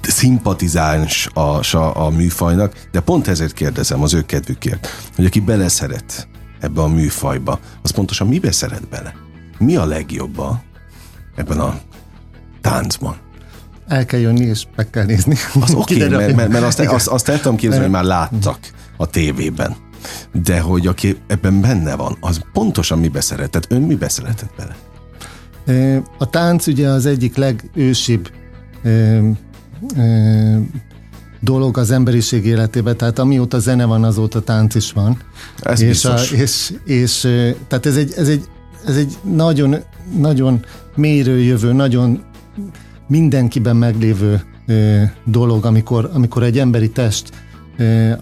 szimpatizáns 0.00 1.28
a, 1.34 1.76
a, 1.76 2.06
a 2.06 2.10
műfajnak, 2.10 2.86
de 2.92 3.00
pont 3.00 3.28
ezért 3.28 3.52
kérdezem 3.52 4.02
az 4.02 4.14
ő 4.14 4.22
kedvükért, 4.22 4.88
hogy 5.16 5.24
aki 5.24 5.40
beleszeret 5.40 6.28
ebbe 6.60 6.82
a 6.82 6.88
műfajba, 6.88 7.58
az 7.82 7.90
pontosan 7.90 8.28
mibe 8.28 8.52
szeret 8.52 8.88
bele? 8.88 9.14
Mi 9.58 9.76
a 9.76 9.84
legjobba 9.84 10.62
ebben 11.36 11.60
a 11.60 11.80
táncban? 12.60 13.16
El 13.88 14.04
kell 14.04 14.20
jönni, 14.20 14.44
és 14.44 14.64
meg 14.76 14.90
kell 14.90 15.04
nézni. 15.04 15.36
Az 15.60 15.74
oké, 15.74 15.94
okay, 16.04 16.08
mert, 16.08 16.36
mert, 16.36 16.48
mert 16.48 16.64
azt, 16.64 16.80
azt, 16.80 17.06
azt 17.06 17.28
el 17.28 17.40
tudom 17.40 17.56
képzelni, 17.56 17.84
hogy 17.84 17.94
már 17.94 18.04
láttak 18.04 18.58
a 18.96 19.06
tévében 19.06 19.88
de 20.44 20.60
hogy 20.60 20.86
aki 20.86 21.16
ebben 21.26 21.60
benne 21.60 21.94
van, 21.96 22.16
az 22.20 22.40
pontosan 22.52 22.98
mibe 22.98 23.20
szeretett, 23.20 23.72
ön 23.72 23.82
mibe 23.82 24.08
szeretett 24.08 24.50
bele? 24.56 24.76
A 26.18 26.30
tánc 26.30 26.66
ugye 26.66 26.88
az 26.88 27.06
egyik 27.06 27.36
legősibb 27.36 28.30
dolog 31.40 31.78
az 31.78 31.90
emberiség 31.90 32.44
életében, 32.44 32.96
tehát 32.96 33.18
amióta 33.18 33.58
zene 33.58 33.84
van, 33.84 34.04
azóta 34.04 34.40
tánc 34.40 34.74
is 34.74 34.92
van. 34.92 35.18
Ez 35.60 35.80
és, 35.80 36.04
a, 36.04 36.14
és, 36.34 36.72
és 36.84 37.20
tehát 37.68 37.86
ez 37.86 37.96
egy, 37.96 38.12
ez 38.16 38.28
egy, 38.28 38.44
ez 38.86 38.96
egy 38.96 39.18
nagyon, 39.22 39.76
nagyon 40.18 40.64
mélyről 40.96 41.38
jövő, 41.38 41.72
nagyon 41.72 42.22
mindenkiben 43.08 43.76
meglévő 43.76 44.42
dolog, 45.24 45.64
amikor, 45.64 46.10
amikor 46.12 46.42
egy 46.42 46.58
emberi 46.58 46.90
test 46.90 47.30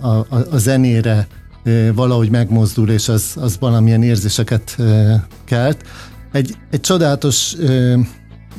a, 0.01 0.07
a, 0.07 0.47
a 0.51 0.57
zenére 0.57 1.27
valahogy 1.95 2.31
megmozdul, 2.31 2.91
és 2.91 3.09
az, 3.09 3.33
az 3.37 3.57
valamilyen 3.61 4.03
érzéseket 4.03 4.77
kelt. 5.45 5.85
Egy, 6.33 6.57
egy 6.71 6.81
csodálatos, 6.81 7.55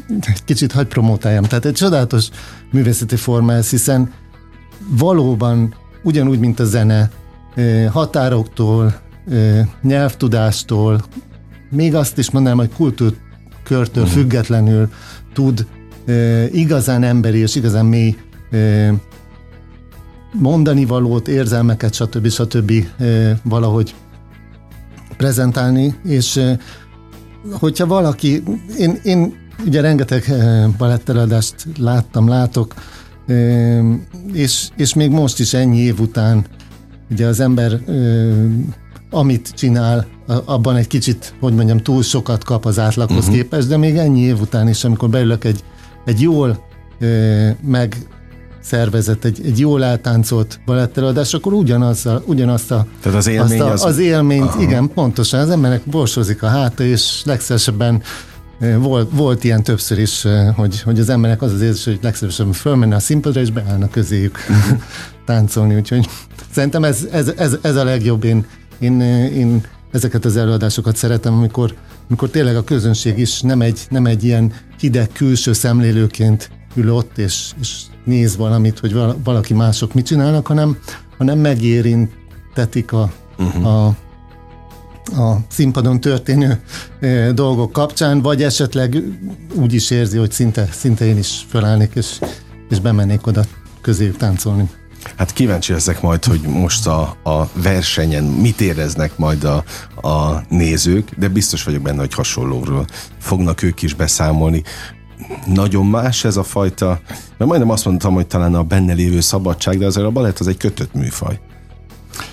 egy 0.07 0.43
kicsit 0.45 0.71
hagy 0.71 0.87
promotáljam, 0.87 1.43
tehát 1.43 1.65
egy 1.65 1.73
csodálatos 1.73 2.29
művészeti 2.71 3.15
forma 3.15 3.53
ez, 3.53 3.69
hiszen 3.69 4.11
valóban 4.89 5.75
ugyanúgy, 6.03 6.39
mint 6.39 6.59
a 6.59 6.65
zene, 6.65 7.09
határoktól, 7.91 8.99
nyelvtudástól, 9.81 11.01
még 11.69 11.95
azt 11.95 12.17
is 12.17 12.31
mondanám, 12.31 12.57
hogy 12.57 12.73
kultúrkörtől 12.73 14.03
uh-huh. 14.03 14.19
függetlenül 14.19 14.89
tud 15.33 15.65
igazán 16.51 17.03
emberi 17.03 17.37
és 17.37 17.55
igazán 17.55 17.85
mély 17.85 18.15
mondani 20.33 20.85
valót, 20.85 21.27
érzelmeket, 21.27 21.93
stb. 21.93 22.27
stb. 22.27 22.71
valahogy 23.43 23.95
prezentálni, 25.17 25.95
és 26.03 26.41
hogyha 27.51 27.87
valaki, 27.87 28.43
én, 28.77 28.99
én 29.03 29.33
ugye 29.65 29.81
rengeteg 29.81 30.23
balettelőadást 30.77 31.55
láttam, 31.77 32.27
látok, 32.27 32.73
és, 34.33 34.69
és 34.75 34.93
még 34.93 35.11
most 35.11 35.39
is 35.39 35.53
ennyi 35.53 35.77
év 35.77 35.99
után 35.99 36.45
ugye 37.11 37.27
az 37.27 37.39
ember 37.39 37.79
amit 39.09 39.53
csinál, 39.53 40.07
abban 40.45 40.75
egy 40.75 40.87
kicsit, 40.87 41.33
hogy 41.39 41.53
mondjam, 41.53 41.77
túl 41.77 42.01
sokat 42.01 42.43
kap 42.43 42.65
az 42.65 42.79
átlaghoz 42.79 43.17
uh-huh. 43.17 43.33
képest, 43.33 43.67
de 43.67 43.77
még 43.77 43.97
ennyi 43.97 44.19
év 44.19 44.41
után 44.41 44.67
is, 44.67 44.83
amikor 44.83 45.09
beülök 45.09 45.43
egy, 45.43 45.63
egy 46.05 46.21
jól 46.21 46.67
meg 47.61 47.95
szervezett 48.69 49.23
egy, 49.23 49.41
egy 49.45 49.59
jól 49.59 49.83
eltáncolt 49.83 50.59
balettelőadás, 50.65 51.33
akkor 51.33 51.53
ugyanaz 51.53 52.05
a, 52.05 52.23
ugyanazt 52.25 52.71
a... 52.71 52.85
Tehát 53.01 53.17
az 53.17 53.27
élmény 53.27 53.61
a, 53.61 53.71
az... 53.71 53.83
az 53.83 53.97
élményt, 53.97 54.43
Aha. 54.43 54.61
igen, 54.61 54.93
pontosan, 54.93 55.39
az 55.39 55.49
embernek 55.49 55.81
borsozik 55.85 56.43
a 56.43 56.47
háta, 56.47 56.83
és 56.83 57.21
legszívesebben 57.25 58.01
volt, 58.77 59.09
volt 59.11 59.43
ilyen 59.43 59.63
többször 59.63 59.99
is, 59.99 60.25
hogy, 60.55 60.81
hogy 60.81 60.99
az 60.99 61.09
emberek 61.09 61.41
az 61.41 61.53
az 61.53 61.61
érzés, 61.61 61.83
hogy 61.83 61.99
legszívesebben 62.01 62.53
fölmenne 62.53 62.95
a 62.95 62.99
színpadra, 62.99 63.41
és 63.41 63.51
beállna 63.51 63.89
közéjük 63.89 64.37
táncolni, 65.25 65.75
úgyhogy 65.75 66.07
szerintem 66.51 66.83
ez, 66.83 67.07
ez, 67.11 67.31
ez, 67.37 67.57
ez 67.61 67.75
a 67.75 67.83
legjobb. 67.83 68.23
Én, 68.23 68.45
én, 68.79 69.01
én 69.31 69.63
ezeket 69.91 70.25
az 70.25 70.37
előadásokat 70.37 70.95
szeretem, 70.95 71.33
amikor, 71.33 71.75
amikor 72.07 72.29
tényleg 72.29 72.55
a 72.55 72.63
közönség 72.63 73.17
is 73.17 73.41
nem 73.41 73.61
egy, 73.61 73.79
nem 73.89 74.05
egy 74.05 74.23
ilyen 74.23 74.53
hideg 74.79 75.09
külső 75.13 75.53
szemlélőként 75.53 76.49
ül 76.75 76.93
ott, 76.93 77.17
és, 77.17 77.51
és 77.59 77.81
néz 78.09 78.37
valamit, 78.37 78.79
hogy 78.79 78.95
valaki 79.23 79.53
mások 79.53 79.93
mit 79.93 80.05
csinálnak, 80.05 80.47
hanem, 80.47 80.77
hanem 81.17 81.39
megérintetik 81.39 82.91
a, 82.91 83.11
uh-huh. 83.37 83.65
a, 83.65 83.85
a 85.21 85.37
színpadon 85.47 86.01
történő 86.01 86.61
e, 86.99 87.31
dolgok 87.31 87.71
kapcsán, 87.71 88.21
vagy 88.21 88.43
esetleg 88.43 89.03
úgy 89.53 89.73
is 89.73 89.89
érzi, 89.89 90.17
hogy 90.17 90.31
szinte, 90.31 90.67
szinte 90.71 91.05
én 91.05 91.17
is 91.17 91.45
fölállnék, 91.49 91.91
és, 91.95 92.19
és 92.69 92.79
bemennék 92.79 93.27
oda 93.27 93.43
közéjük 93.81 94.17
táncolni. 94.17 94.69
Hát 95.17 95.33
kíváncsi 95.33 95.73
ezek 95.73 96.01
majd, 96.01 96.25
hogy 96.25 96.41
most 96.41 96.87
a, 96.87 97.01
a 97.23 97.49
versenyen 97.53 98.23
mit 98.23 98.61
éreznek 98.61 99.17
majd 99.17 99.43
a, 99.43 99.63
a 100.07 100.43
nézők, 100.49 101.09
de 101.17 101.27
biztos 101.27 101.63
vagyok 101.63 101.81
benne, 101.81 101.99
hogy 101.99 102.13
hasonlóról 102.13 102.85
fognak 103.19 103.61
ők 103.61 103.81
is 103.81 103.93
beszámolni. 103.93 104.63
Nagyon 105.45 105.85
más 105.85 106.23
ez 106.23 106.37
a 106.37 106.43
fajta, 106.43 106.99
mert 107.37 107.49
majdnem 107.49 107.69
azt 107.69 107.85
mondtam, 107.85 108.13
hogy 108.13 108.27
talán 108.27 108.55
a 108.55 108.63
benne 108.63 108.93
lévő 108.93 109.19
szabadság, 109.19 109.77
de 109.77 109.85
azért 109.85 110.05
a 110.05 110.11
balett 110.11 110.39
az 110.39 110.47
egy 110.47 110.57
kötött 110.57 110.93
műfaj. 110.93 111.39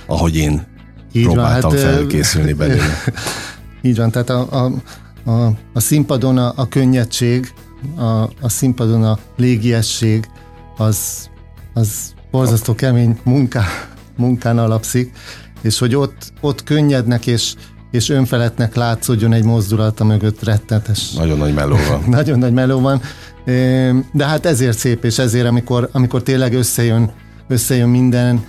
Ahogy 0.07 0.37
én 0.37 0.67
Így 1.12 1.25
próbáltam 1.25 1.71
van, 1.71 1.81
hát, 1.81 1.95
felkészülni 1.95 2.53
belőle. 2.53 2.95
Így 3.83 3.97
van, 3.97 4.11
tehát 4.11 4.31
a, 4.31 4.49
a, 4.50 4.73
a, 5.31 5.53
a 5.73 5.81
színpadon 5.81 6.38
a, 6.38 6.53
a 6.57 6.69
könnyedség, 6.69 7.53
a, 7.97 8.23
a 8.41 8.49
színpadon 8.49 9.05
a 9.05 9.19
légiesség, 9.37 10.29
az, 10.76 11.29
az 11.75 12.15
borzasztó 12.31 12.75
kemény 12.75 13.19
munká, 13.25 13.65
munkán 14.17 14.59
alapszik, 14.59 15.12
és 15.62 15.79
hogy 15.79 15.95
ott, 15.95 16.33
ott 16.41 16.62
könnyednek 16.62 17.26
és, 17.26 17.55
és 17.97 18.09
önfeletnek 18.09 18.75
látszódjon 18.75 19.33
egy 19.33 19.45
mozdulata 19.45 20.05
mögött 20.05 20.45
rettenetes. 20.45 21.12
Nagyon 21.12 21.38
nagy 21.38 21.55
meló 21.55 21.76
van. 21.88 22.03
Nagyon 22.19 22.38
nagy 22.38 22.53
meló 22.53 22.81
van. 22.81 23.00
De 24.12 24.26
hát 24.26 24.47
ezért 24.47 24.79
szép, 24.79 25.05
és 25.05 25.19
ezért, 25.19 25.47
amikor, 25.47 25.88
amikor 25.93 26.23
tényleg 26.23 26.55
összejön, 26.55 27.11
összejön 27.49 27.88
minden, 27.88 28.45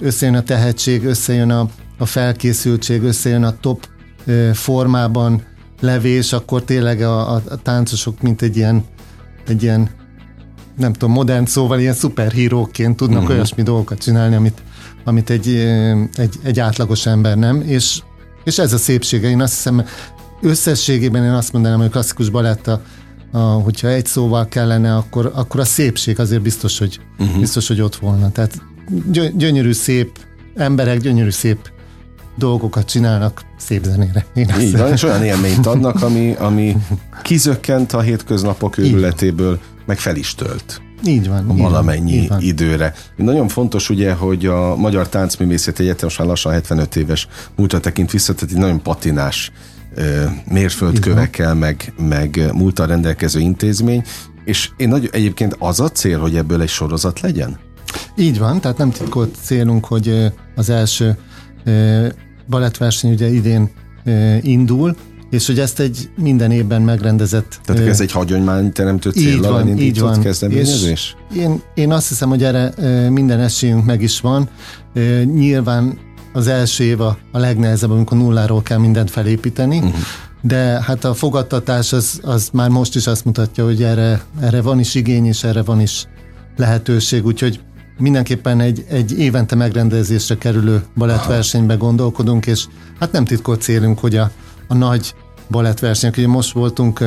összejön 0.00 0.34
a 0.34 0.42
tehetség, 0.42 1.04
összejön 1.04 1.50
a, 1.50 1.68
a 1.98 2.06
felkészültség, 2.06 3.02
összejön 3.02 3.42
a 3.42 3.56
top 3.60 3.88
formában 4.52 5.42
levés, 5.80 6.32
akkor 6.32 6.62
tényleg 6.62 7.00
a, 7.00 7.34
a, 7.34 7.42
a 7.48 7.56
táncosok 7.56 8.20
mint 8.20 8.42
egy 8.42 8.56
ilyen, 8.56 8.84
egy 9.46 9.62
ilyen 9.62 9.90
nem 10.76 10.92
tudom, 10.92 11.14
modern 11.14 11.44
szóval 11.44 11.80
ilyen 11.80 11.94
szuperhíróként 11.94 12.96
tudnak 12.96 13.20
uh-huh. 13.20 13.34
olyasmi 13.34 13.62
dolgokat 13.62 13.98
csinálni, 13.98 14.34
amit, 14.34 14.62
amit 15.04 15.30
egy, 15.30 15.48
egy, 16.14 16.34
egy 16.42 16.60
átlagos 16.60 17.06
ember 17.06 17.36
nem, 17.36 17.62
és, 17.66 18.00
és 18.48 18.58
ez 18.58 18.72
a 18.72 18.78
szépsége. 18.78 19.28
Én 19.28 19.40
azt 19.40 19.54
hiszem, 19.54 19.84
összességében 20.40 21.24
én 21.24 21.30
azt 21.30 21.52
mondanám, 21.52 21.78
hogy 21.78 21.90
klasszikus 21.90 22.28
baletta, 22.28 22.82
a, 23.32 23.38
hogyha 23.38 23.88
egy 23.88 24.06
szóval 24.06 24.48
kellene, 24.48 24.96
akkor, 24.96 25.32
akkor 25.34 25.60
a 25.60 25.64
szépség 25.64 26.20
azért 26.20 26.42
biztos, 26.42 26.78
hogy, 26.78 27.00
uh-huh. 27.18 27.40
biztos, 27.40 27.68
hogy 27.68 27.80
ott 27.80 27.96
volna. 27.96 28.32
Tehát 28.32 28.62
gyönyörű, 29.36 29.72
szép 29.72 30.18
emberek, 30.54 31.00
gyönyörű, 31.00 31.30
szép 31.30 31.70
dolgokat 32.36 32.88
csinálnak 32.88 33.42
szép 33.56 33.84
zenére. 33.84 34.26
Én 34.34 34.50
Így 34.60 34.76
van, 34.76 34.92
és 34.92 35.02
olyan 35.02 35.24
élményt 35.24 35.66
adnak, 35.66 36.02
ami, 36.02 36.34
ami 36.38 36.76
kizökkent 37.22 37.92
a 37.92 38.00
hétköznapok 38.00 38.78
őrületéből, 38.78 39.58
meg 39.86 39.98
fel 39.98 40.16
is 40.16 40.34
tölt. 40.34 40.80
Így 41.04 41.28
van. 41.28 41.56
Valamennyi 41.56 42.12
így 42.12 42.28
van. 42.28 42.40
időre. 42.40 42.94
Nagyon 43.16 43.48
fontos 43.48 43.90
ugye, 43.90 44.12
hogy 44.12 44.46
a 44.46 44.76
Magyar 44.76 45.08
Táncművészeti 45.08 45.82
Egyetem 45.82 46.04
most 46.04 46.18
már 46.18 46.28
lassan 46.28 46.52
75 46.52 46.96
éves 46.96 47.28
múltra 47.56 47.80
tekint 47.80 48.10
vissza, 48.10 48.34
tehát 48.34 48.54
egy 48.54 48.60
nagyon 48.60 48.82
patinás 48.82 49.52
mérföldkövekkel, 50.44 51.54
meg, 51.54 51.92
meg 52.08 52.50
múltal 52.54 52.86
rendelkező 52.86 53.40
intézmény, 53.40 54.02
és 54.44 54.70
én 54.76 54.88
nagy, 54.88 55.08
egyébként 55.12 55.56
az 55.58 55.80
a 55.80 55.88
cél, 55.88 56.18
hogy 56.18 56.36
ebből 56.36 56.62
egy 56.62 56.68
sorozat 56.68 57.20
legyen? 57.20 57.58
Így 58.16 58.38
van, 58.38 58.60
tehát 58.60 58.78
nem 58.78 58.90
titkolt 58.90 59.36
célunk, 59.42 59.84
hogy 59.84 60.32
az 60.56 60.70
első 60.70 61.16
balettverseny 62.48 63.12
ugye 63.12 63.28
idén 63.28 63.70
indul, 64.40 64.96
és 65.30 65.46
hogy 65.46 65.58
ezt 65.58 65.80
egy 65.80 66.10
minden 66.16 66.50
évben 66.50 66.82
megrendezett... 66.82 67.60
Tehát 67.64 67.86
ez 67.86 68.00
egy 68.00 68.12
hagyományteremtő 68.12 69.10
célra 69.10 69.62
indított 69.66 70.18
kezdeményezés? 70.18 71.16
Én, 71.36 71.62
én 71.74 71.92
azt 71.92 72.08
hiszem, 72.08 72.28
hogy 72.28 72.42
erre 72.42 72.72
minden 73.10 73.40
esélyünk 73.40 73.84
meg 73.84 74.02
is 74.02 74.20
van. 74.20 74.48
Nyilván 75.24 75.98
az 76.32 76.46
első 76.46 76.84
év 76.84 77.00
a, 77.00 77.18
a 77.32 77.38
legnehezebb, 77.38 77.90
amikor 77.90 78.16
nulláról 78.16 78.62
kell 78.62 78.78
mindent 78.78 79.10
felépíteni, 79.10 79.76
uh-huh. 79.76 79.92
de 80.42 80.56
hát 80.82 81.04
a 81.04 81.14
fogadtatás 81.14 81.92
az, 81.92 82.20
az 82.22 82.48
már 82.52 82.68
most 82.68 82.94
is 82.94 83.06
azt 83.06 83.24
mutatja, 83.24 83.64
hogy 83.64 83.82
erre, 83.82 84.22
erre 84.40 84.60
van 84.60 84.78
is 84.78 84.94
igény, 84.94 85.26
és 85.26 85.44
erre 85.44 85.62
van 85.62 85.80
is 85.80 86.06
lehetőség, 86.56 87.26
úgyhogy 87.26 87.60
mindenképpen 87.98 88.60
egy, 88.60 88.84
egy 88.88 89.18
évente 89.18 89.56
megrendezésre 89.56 90.38
kerülő 90.38 90.82
balettversenybe 90.96 91.74
gondolkodunk, 91.74 92.46
és 92.46 92.64
hát 93.00 93.12
nem 93.12 93.24
titkolt 93.24 93.62
célunk, 93.62 93.98
hogy 93.98 94.16
a, 94.16 94.30
a 94.68 94.74
nagy 94.74 95.14
balettversenyek, 95.50 96.16
ugye 96.16 96.26
most 96.26 96.52
voltunk 96.52 97.04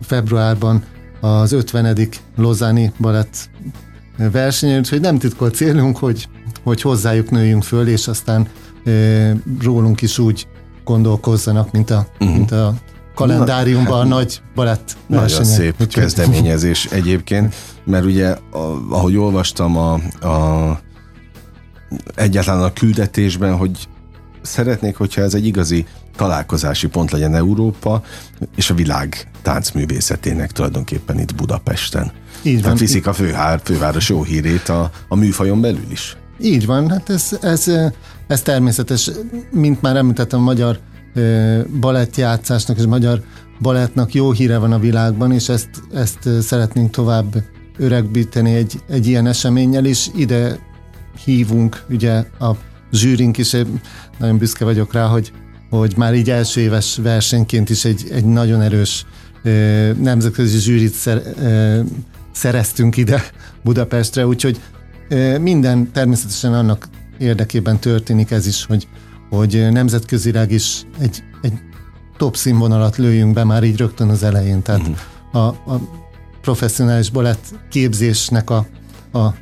februárban 0.00 0.84
az 1.20 1.52
50. 1.52 1.98
Lozáni 2.36 2.92
balett 3.00 3.50
versenyen, 4.32 4.78
úgyhogy 4.78 5.00
nem 5.00 5.18
titkolt 5.18 5.54
célunk, 5.54 5.96
hogy, 5.96 6.28
hogy 6.64 6.80
hozzájuk 6.80 7.30
nőjünk 7.30 7.62
föl, 7.62 7.88
és 7.88 8.08
aztán 8.08 8.48
rólunk 9.62 10.02
is 10.02 10.18
úgy 10.18 10.48
gondolkozzanak, 10.84 11.72
mint 11.72 11.90
a, 11.90 12.06
uh-huh. 12.12 12.36
mint 12.36 12.50
a 12.50 12.74
kalendáriumban 13.14 14.00
a 14.00 14.04
nagy 14.04 14.42
balett 14.54 14.96
Nagyon 15.06 15.44
szép 15.44 15.72
Úgyhogy... 15.72 16.02
kezdeményezés 16.02 16.84
egyébként, 16.84 17.54
mert 17.84 18.04
ugye, 18.04 18.28
a, 18.28 18.38
ahogy 18.90 19.16
olvastam 19.16 19.76
a, 19.76 19.92
a 20.26 20.80
egyáltalán 22.14 22.62
a 22.62 22.72
küldetésben, 22.72 23.56
hogy 23.56 23.88
szeretnék, 24.42 24.96
hogyha 24.96 25.22
ez 25.22 25.34
egy 25.34 25.46
igazi 25.46 25.86
találkozási 26.16 26.86
pont 26.86 27.10
legyen 27.10 27.34
Európa 27.34 28.02
és 28.56 28.70
a 28.70 28.74
világ 28.74 29.28
táncművészetének 29.42 30.52
tulajdonképpen 30.52 31.18
itt 31.18 31.34
Budapesten. 31.34 32.12
Így 32.42 32.62
Tehát 32.62 32.78
viszik 32.78 33.06
a 33.06 33.12
főhár, 33.12 33.60
főváros 33.64 34.08
jó 34.08 34.22
hírét 34.22 34.68
a, 34.68 34.90
a 35.08 35.16
műfajon 35.16 35.60
belül 35.60 35.90
is. 35.90 36.16
Így 36.40 36.66
van, 36.66 36.90
hát 36.90 37.10
ez, 37.10 37.38
ez, 37.40 37.70
ez 38.26 38.42
természetes. 38.42 39.10
Mint 39.50 39.82
már 39.82 39.96
említettem, 39.96 40.38
a 40.40 40.42
magyar 40.42 40.78
balettjátszásnak 41.80 42.76
és 42.76 42.84
a 42.84 42.88
magyar 42.88 43.22
balettnak 43.60 44.14
jó 44.14 44.32
híre 44.32 44.58
van 44.58 44.72
a 44.72 44.78
világban, 44.78 45.32
és 45.32 45.48
ezt, 45.48 45.68
ezt 45.94 46.28
szeretnénk 46.40 46.90
tovább 46.90 47.34
öregbíteni 47.78 48.54
egy, 48.54 48.80
egy 48.88 49.06
ilyen 49.06 49.26
eseménnyel 49.26 49.84
is. 49.84 50.10
Ide 50.14 50.58
hívunk, 51.24 51.84
ugye 51.90 52.24
a 52.38 52.50
zsűrink 52.92 53.38
is, 53.38 53.56
nagyon 54.18 54.38
büszke 54.38 54.64
vagyok 54.64 54.92
rá, 54.92 55.06
hogy, 55.06 55.32
hogy 55.78 55.94
már 55.96 56.14
így 56.14 56.30
első 56.30 56.60
éves 56.60 56.96
versenyként 57.02 57.70
is 57.70 57.84
egy, 57.84 58.08
egy 58.12 58.24
nagyon 58.24 58.60
erős 58.60 59.06
nemzetközi 60.00 60.58
zsűrit 60.58 60.92
szer, 60.92 61.22
szereztünk 62.32 62.96
ide 62.96 63.22
Budapestre, 63.64 64.26
úgyhogy 64.26 64.60
minden 65.40 65.92
természetesen 65.92 66.54
annak 66.54 66.88
érdekében 67.18 67.78
történik 67.78 68.30
ez 68.30 68.46
is, 68.46 68.64
hogy, 68.64 68.88
hogy 69.30 69.68
nemzetközileg 69.70 70.50
is 70.50 70.82
egy, 70.98 71.22
egy 71.42 71.52
top 72.16 72.36
színvonalat 72.36 72.96
lőjünk 72.96 73.34
be 73.34 73.44
már 73.44 73.64
így 73.64 73.76
rögtön 73.76 74.08
az 74.08 74.22
elején. 74.22 74.62
Tehát 74.62 74.80
uh-huh. 74.80 74.96
a, 75.32 75.46
a 75.46 75.80
professzionális 76.40 77.10
balett 77.10 77.54
képzésnek 77.70 78.50
a, 78.50 78.66
a 79.12 79.34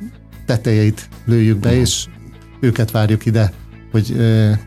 tetejeit 0.45 1.09
lőjük 1.25 1.57
be, 1.57 1.67
uh-huh. 1.67 1.81
és 1.81 2.05
őket 2.59 2.91
várjuk 2.91 3.25
ide, 3.25 3.53
hogy 3.95 4.15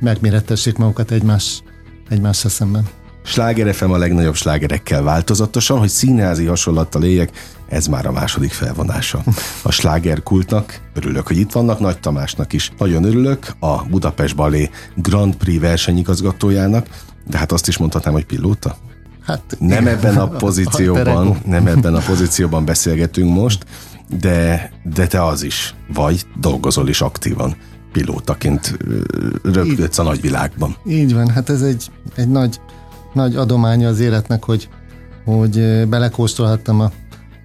megmérettessék 0.00 0.76
magukat 0.76 1.10
egymás, 1.10 1.62
egymással 2.08 2.50
szemben. 2.50 2.88
Sláger 3.24 3.74
FM 3.74 3.90
a 3.90 3.96
legnagyobb 3.96 4.34
slágerekkel 4.34 5.02
változatosan, 5.02 5.78
hogy 5.78 5.88
színházi 5.88 6.44
hasonlattal 6.44 7.04
éljek, 7.04 7.30
ez 7.68 7.86
már 7.86 8.06
a 8.06 8.12
második 8.12 8.52
felvonása. 8.52 9.22
A 9.62 9.72
slágerkultnak 9.72 10.80
örülök, 10.94 11.26
hogy 11.26 11.38
itt 11.38 11.52
vannak, 11.52 11.78
Nagy 11.78 11.98
Tamásnak 12.00 12.52
is 12.52 12.72
nagyon 12.78 13.04
örülök, 13.04 13.54
a 13.58 13.82
Budapest 13.82 14.36
Balé 14.36 14.70
Grand 14.94 15.36
Prix 15.36 15.60
versenyigazgatójának, 15.60 16.86
de 17.26 17.38
hát 17.38 17.52
azt 17.52 17.68
is 17.68 17.76
mondhatnám, 17.76 18.12
hogy 18.12 18.26
pilóta. 18.26 18.76
Hát, 19.22 19.42
nem 19.58 19.86
ebben 19.86 20.16
a 20.16 20.28
pozícióban, 20.44 21.38
nem 21.44 21.66
ebben 21.66 21.94
a 21.94 22.00
pozícióban 22.00 22.64
beszélgetünk 22.64 23.34
most, 23.34 23.64
de, 24.20 24.70
de 24.82 25.06
te 25.06 25.24
az 25.24 25.42
is 25.42 25.74
vagy, 25.94 26.26
dolgozol 26.40 26.88
is 26.88 27.00
aktívan 27.00 27.56
pilótaként 27.92 28.76
röpködsz 29.42 29.98
a 29.98 30.02
nagyvilágban. 30.02 30.76
Így 30.86 31.14
van, 31.14 31.28
hát 31.28 31.50
ez 31.50 31.62
egy, 31.62 31.90
egy 32.14 32.28
nagy, 32.28 32.60
nagy 33.12 33.36
adománya 33.36 33.88
az 33.88 34.00
életnek, 34.00 34.44
hogy, 34.44 34.68
hogy 35.24 35.86
belekóstolhattam 35.88 36.80
a, 36.80 36.90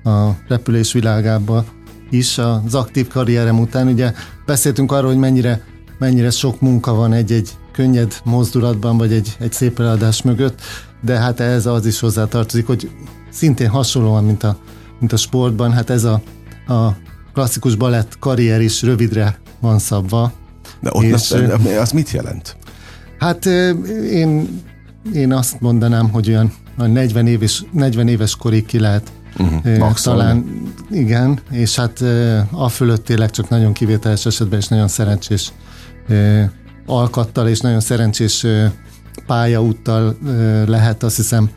a 0.09 0.37
repülés 0.47 0.93
világába 0.93 1.65
is 2.09 2.37
az 2.37 2.75
aktív 2.75 3.07
karrierem 3.07 3.59
után. 3.59 3.87
Ugye 3.87 4.13
beszéltünk 4.45 4.91
arról, 4.91 5.09
hogy 5.09 5.19
mennyire, 5.19 5.61
mennyire 5.99 6.29
sok 6.29 6.61
munka 6.61 6.93
van 6.93 7.13
egy-egy 7.13 7.49
könnyed 7.71 8.15
mozdulatban, 8.23 8.97
vagy 8.97 9.13
egy, 9.13 9.35
egy 9.39 9.53
szép 9.53 9.79
eladás 9.79 10.21
mögött, 10.21 10.61
de 11.01 11.17
hát 11.17 11.39
ez 11.39 11.65
az 11.65 11.85
is 11.85 11.99
hozzátartozik, 11.99 12.67
hogy 12.67 12.89
szintén 13.29 13.69
hasonlóan, 13.69 14.23
mint 14.23 14.43
a, 14.43 14.57
mint 14.99 15.13
a 15.13 15.17
sportban, 15.17 15.71
hát 15.71 15.89
ez 15.89 16.03
a, 16.03 16.21
a 16.67 16.95
klasszikus 17.33 17.75
balett 17.75 18.19
karrier 18.19 18.61
is 18.61 18.81
rövidre 18.81 19.41
van 19.63 19.79
szabva. 19.79 20.31
De 20.79 20.89
ott 20.93 21.03
és, 21.03 21.29
ne, 21.63 21.79
az 21.79 21.91
mit 21.91 22.11
jelent? 22.11 22.55
Hát 23.19 23.45
én, 24.11 24.61
én 25.13 25.33
azt 25.33 25.61
mondanám, 25.61 26.09
hogy 26.09 26.29
olyan 26.29 26.51
40 26.75 27.27
éves, 27.27 27.63
40 27.71 28.07
éves 28.07 28.35
korig 28.35 28.65
ki 28.65 28.79
lehet 28.79 29.11
uh-huh. 29.37 29.93
talán 29.93 30.63
igen, 30.91 31.39
és 31.51 31.75
hát 31.75 32.03
a 32.51 32.69
fölött 32.69 33.05
tényleg 33.05 33.29
csak 33.29 33.49
nagyon 33.49 33.73
kivételes 33.73 34.25
esetben 34.25 34.59
és 34.59 34.67
nagyon 34.67 34.87
szerencsés 34.87 35.51
alkattal 36.85 37.47
és 37.47 37.59
nagyon 37.59 37.79
szerencsés 37.79 38.45
pályaúttal 39.27 40.17
lehet, 40.65 41.03
azt 41.03 41.15
hiszem 41.15 41.49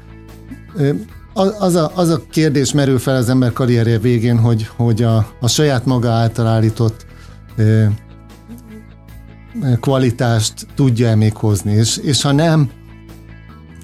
az 1.59 1.75
a, 1.75 1.91
az 1.95 2.09
a 2.09 2.23
kérdés 2.31 2.73
merül 2.73 2.99
fel 2.99 3.17
az 3.17 3.29
ember 3.29 3.53
karrierje 3.53 3.99
végén, 3.99 4.39
hogy, 4.39 4.69
hogy 4.77 5.03
a, 5.03 5.27
a 5.41 5.49
saját 5.49 5.85
maga 5.85 6.11
által 6.11 6.47
állított 6.47 7.06
kvalitást 9.81 10.67
tudja-e 10.75 11.15
még 11.15 11.35
hozni, 11.37 11.73
és, 11.73 11.97
és 11.97 12.23
ha 12.23 12.33
nem, 12.33 12.71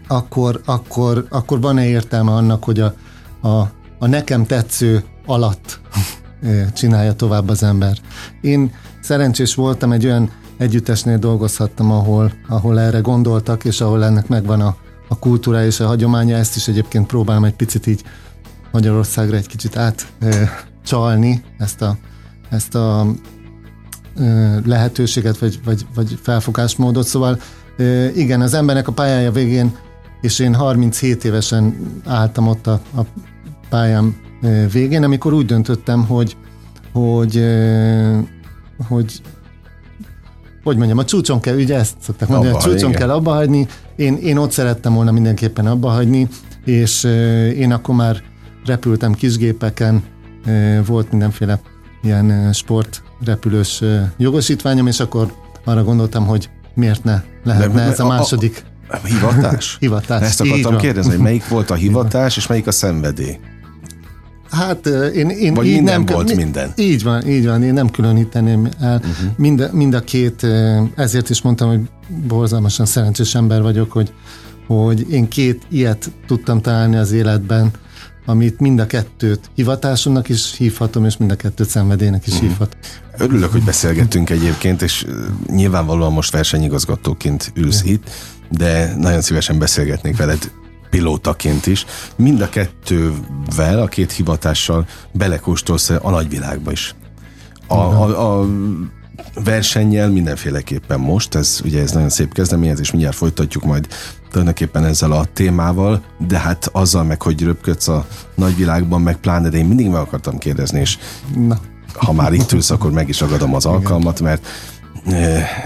akkor, 0.08 0.60
akkor, 0.64 1.26
akkor 1.30 1.60
van-e 1.60 1.86
értelme 1.86 2.30
annak, 2.30 2.64
hogy 2.64 2.80
a, 2.80 2.94
a, 3.40 3.70
a 3.98 4.06
nekem 4.06 4.46
tetsző 4.46 5.04
alatt 5.26 5.80
csinálja 6.72 7.12
tovább 7.12 7.48
az 7.48 7.62
ember. 7.62 7.98
Én 8.40 8.72
szerencsés 9.00 9.54
voltam, 9.54 9.92
egy 9.92 10.06
olyan 10.06 10.30
együttesnél 10.56 11.18
dolgozhattam, 11.18 11.90
ahol, 11.90 12.32
ahol 12.48 12.80
erre 12.80 12.98
gondoltak, 12.98 13.64
és 13.64 13.80
ahol 13.80 14.04
ennek 14.04 14.28
megvan 14.28 14.60
a, 14.60 14.76
a 15.08 15.18
kultúra 15.18 15.64
és 15.64 15.80
a 15.80 15.86
hagyománya, 15.86 16.36
ezt 16.36 16.56
is 16.56 16.68
egyébként 16.68 17.06
próbálom 17.06 17.44
egy 17.44 17.54
picit 17.54 17.86
így 17.86 18.02
Magyarországra 18.72 19.36
egy 19.36 19.46
kicsit 19.46 19.76
átcsalni, 19.76 21.42
ezt 21.58 21.82
a, 21.82 21.96
ezt 22.50 22.74
a 22.74 23.06
lehetőséget, 24.64 25.38
vagy, 25.38 25.60
vagy, 25.64 25.86
vagy 25.94 26.18
felfogásmódot. 26.22 27.06
Szóval 27.06 27.40
igen, 28.14 28.40
az 28.40 28.54
embernek 28.54 28.88
a 28.88 28.92
pályája 28.92 29.32
végén, 29.32 29.76
és 30.20 30.38
én 30.38 30.54
37 30.54 31.24
évesen 31.24 31.76
álltam 32.06 32.48
ott 32.48 32.66
a, 32.66 32.80
a 32.96 33.00
pályám 33.68 34.16
végén, 34.72 35.02
amikor 35.02 35.32
úgy 35.32 35.46
döntöttem, 35.46 36.06
hogy, 36.06 36.36
hogy, 36.92 37.44
hogy 38.88 39.22
hogy 40.62 40.76
mondjam, 40.76 40.98
a 40.98 41.04
csúcson 41.04 41.40
kell, 41.40 41.56
ugye 41.56 41.78
ezt 41.78 41.94
szokták 42.00 42.28
mondani, 42.28 42.50
abba, 42.50 42.58
a 42.58 42.62
csúcson 42.62 42.88
igen. 42.88 43.00
kell 43.00 43.10
abba 43.10 43.32
hagyni, 43.32 43.66
én, 43.96 44.16
én 44.16 44.36
ott 44.36 44.50
szerettem 44.50 44.94
volna 44.94 45.12
mindenképpen 45.12 45.66
abba 45.66 45.88
hagyni, 45.88 46.28
és 46.64 47.04
én 47.56 47.72
akkor 47.72 47.94
már 47.94 48.22
repültem 48.64 49.12
kisgépeken, 49.12 50.02
volt 50.86 51.10
mindenféle 51.10 51.60
ilyen 52.02 52.52
sportrepülős 52.52 53.82
jogosítványom, 54.16 54.86
és 54.86 55.00
akkor 55.00 55.32
arra 55.64 55.84
gondoltam, 55.84 56.26
hogy 56.26 56.50
miért 56.74 57.04
ne 57.04 57.22
lehetne 57.44 57.84
De, 57.84 57.90
ez 57.90 58.00
a 58.00 58.06
második 58.06 58.64
a, 58.88 58.96
a, 58.96 59.06
hivatás? 59.06 59.76
hivatás. 59.80 60.22
Ezt 60.22 60.40
akartam 60.40 60.76
kérdezni, 60.76 61.10
hogy 61.10 61.20
melyik 61.20 61.48
volt 61.48 61.70
a 61.70 61.74
hivatás, 61.84 62.36
és 62.36 62.46
melyik 62.46 62.66
a 62.66 62.72
szenvedély? 62.72 63.38
Hát 64.50 64.86
én, 64.86 65.28
én 65.28 65.54
Vagy 65.54 65.66
így 65.66 65.74
minden 65.74 66.02
nem, 66.02 66.14
volt 66.14 66.36
minden? 66.36 66.72
Így 66.76 67.02
van, 67.02 67.28
így 67.28 67.46
van, 67.46 67.62
én 67.62 67.72
nem 67.72 67.90
különíteném 67.90 68.68
el. 68.80 68.96
Uh-huh. 68.96 69.30
Mind, 69.36 69.70
mind 69.72 69.94
a 69.94 70.00
két, 70.00 70.46
ezért 70.94 71.30
is 71.30 71.42
mondtam, 71.42 71.68
hogy 71.68 71.80
borzalmasan 72.26 72.86
szerencsés 72.86 73.34
ember 73.34 73.62
vagyok, 73.62 73.92
hogy, 73.92 74.12
hogy 74.66 75.10
én 75.10 75.28
két 75.28 75.62
ilyet 75.70 76.10
tudtam 76.26 76.60
találni 76.60 76.96
az 76.96 77.12
életben, 77.12 77.70
amit 78.26 78.60
mind 78.60 78.78
a 78.78 78.86
kettőt 78.86 79.50
hivatásomnak 79.54 80.28
is 80.28 80.56
hívhatom, 80.56 81.04
és 81.04 81.16
mind 81.16 81.30
a 81.30 81.36
kettőt 81.36 81.68
szenvedélynek 81.68 82.26
is 82.26 82.32
uh-huh. 82.32 82.48
hívhatom. 82.48 82.80
Örülök, 83.18 83.52
hogy 83.52 83.62
beszélgettünk 83.62 84.30
egyébként, 84.30 84.82
és 84.82 85.06
nyilvánvalóan 85.46 86.12
most 86.12 86.32
versenyigazgatóként 86.32 87.52
ülsz 87.54 87.82
itt, 87.84 88.10
de 88.48 88.94
nagyon 88.96 89.20
szívesen 89.20 89.58
beszélgetnék 89.58 90.16
veled 90.16 90.52
pilótaként 90.90 91.66
is, 91.66 91.86
mind 92.16 92.40
a 92.40 92.48
kettővel, 92.48 93.82
a 93.82 93.86
két 93.86 94.12
hivatással 94.12 94.86
belekóstolsz 95.12 95.90
a 95.90 96.10
nagyvilágba 96.10 96.70
is. 96.70 96.94
A, 97.66 97.74
a, 97.74 98.40
a 98.40 98.48
versennyel 99.44 100.10
mindenféleképpen 100.10 101.00
most, 101.00 101.34
ez 101.34 101.60
ugye 101.64 101.80
ez 101.80 101.92
nagyon 101.92 102.08
szép 102.08 102.32
kezdeményezés, 102.32 102.90
mindjárt 102.90 103.16
folytatjuk 103.16 103.64
majd 103.64 103.88
tulajdonképpen 104.32 104.84
ezzel 104.84 105.12
a 105.12 105.24
témával, 105.32 106.02
de 106.18 106.38
hát 106.38 106.68
azzal 106.72 107.04
meg, 107.04 107.22
hogy 107.22 107.42
röpködsz 107.42 107.88
a 107.88 108.06
nagyvilágban, 108.34 109.00
meg 109.00 109.16
pláne, 109.16 109.48
de 109.48 109.56
én 109.56 109.66
mindig 109.66 109.86
meg 109.86 110.00
akartam 110.00 110.38
kérdezni, 110.38 110.80
és 110.80 110.98
Na. 111.34 111.58
ha 111.94 112.12
már 112.12 112.32
itt 112.32 112.52
ülsz, 112.52 112.70
akkor 112.70 112.92
meg 112.92 113.08
is 113.08 113.20
ragadom 113.20 113.54
az 113.54 113.66
alkalmat, 113.66 114.20
mert 114.20 114.46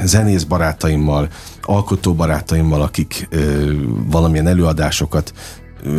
zenész 0.05 0.42
barátaimmal, 0.42 1.29
alkotó 1.62 2.14
barátaimmal, 2.14 2.83
akik 2.83 3.29
valamilyen 4.11 4.46
előadásokat 4.46 5.33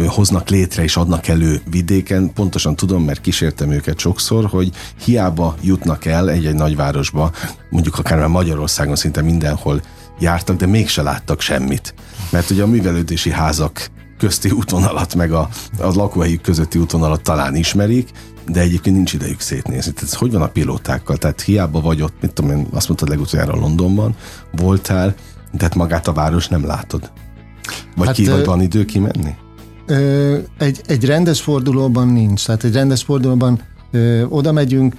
hoznak 0.08 0.50
létre 0.50 0.84
és 0.84 0.98
adnak 0.98 1.28
elő 1.28 1.62
vidéken, 1.70 2.34
pontosan 2.34 2.76
tudom, 2.76 3.04
mert 3.04 3.22
kísértem 3.22 3.72
őket 3.72 4.00
sokszor, 4.00 4.46
hogy 4.46 4.72
hiába 5.04 5.56
jutnak 5.62 6.06
el 6.06 6.30
egy-egy 6.30 6.56
nagyvárosba, 6.56 7.32
mondjuk 7.70 7.98
akár 7.98 8.18
már 8.18 8.28
Magyarországon 8.28 8.96
szinte 8.96 9.22
mindenhol 9.22 9.82
jártak, 10.20 10.56
de 10.56 10.66
mégse 10.66 11.02
láttak 11.02 11.42
semmit. 11.42 11.94
Mert 12.30 12.50
ugye 12.50 12.64
a 12.64 12.68
művelődési 12.68 13.32
házak 13.32 13.90
közti 14.18 14.50
útvonalat, 14.50 15.16
meg 15.16 15.32
a, 15.32 15.50
a 15.80 15.88
lakóhelyük 15.88 16.42
közötti 16.42 16.80
útvonalat 16.80 17.22
talán 17.22 17.56
ismerik, 17.56 18.10
de 18.48 18.60
egyébként 18.60 18.96
nincs 18.96 19.14
idejük 19.14 19.40
szétnézni. 19.40 19.92
Tehát 19.92 20.14
hogy 20.14 20.32
van 20.32 20.42
a 20.42 20.48
pilótákkal? 20.48 21.18
Tehát 21.18 21.42
hiába 21.42 21.82
vagy 21.82 22.02
ott, 22.02 22.22
mit 22.22 22.32
tudom 22.34 22.52
én, 22.52 22.68
azt 22.72 22.88
mondtad 22.88 23.10
legutoljára 23.10 23.56
Londonban, 23.56 24.16
voltál, 24.52 25.16
tehát 25.58 25.76
magát 25.76 26.08
a 26.08 26.14
város 26.14 26.48
nem 26.48 26.66
látod. 26.66 27.12
Vagy, 27.96 28.08
hát, 28.08 28.16
ki, 28.16 28.26
vagy 28.26 28.46
van 28.46 28.62
idő 28.62 28.86
kimenni? 28.86 29.36
Ö, 29.86 30.38
egy, 30.58 30.82
egy 30.86 31.06
rendes 31.06 31.42
fordulóban 31.42 32.08
nincs. 32.08 32.46
Tehát 32.46 32.64
egy 32.64 32.74
rendes 32.74 33.04
fordulóban 33.04 33.62
ö, 33.92 34.24
oda 34.24 34.52
megyünk, 34.52 34.96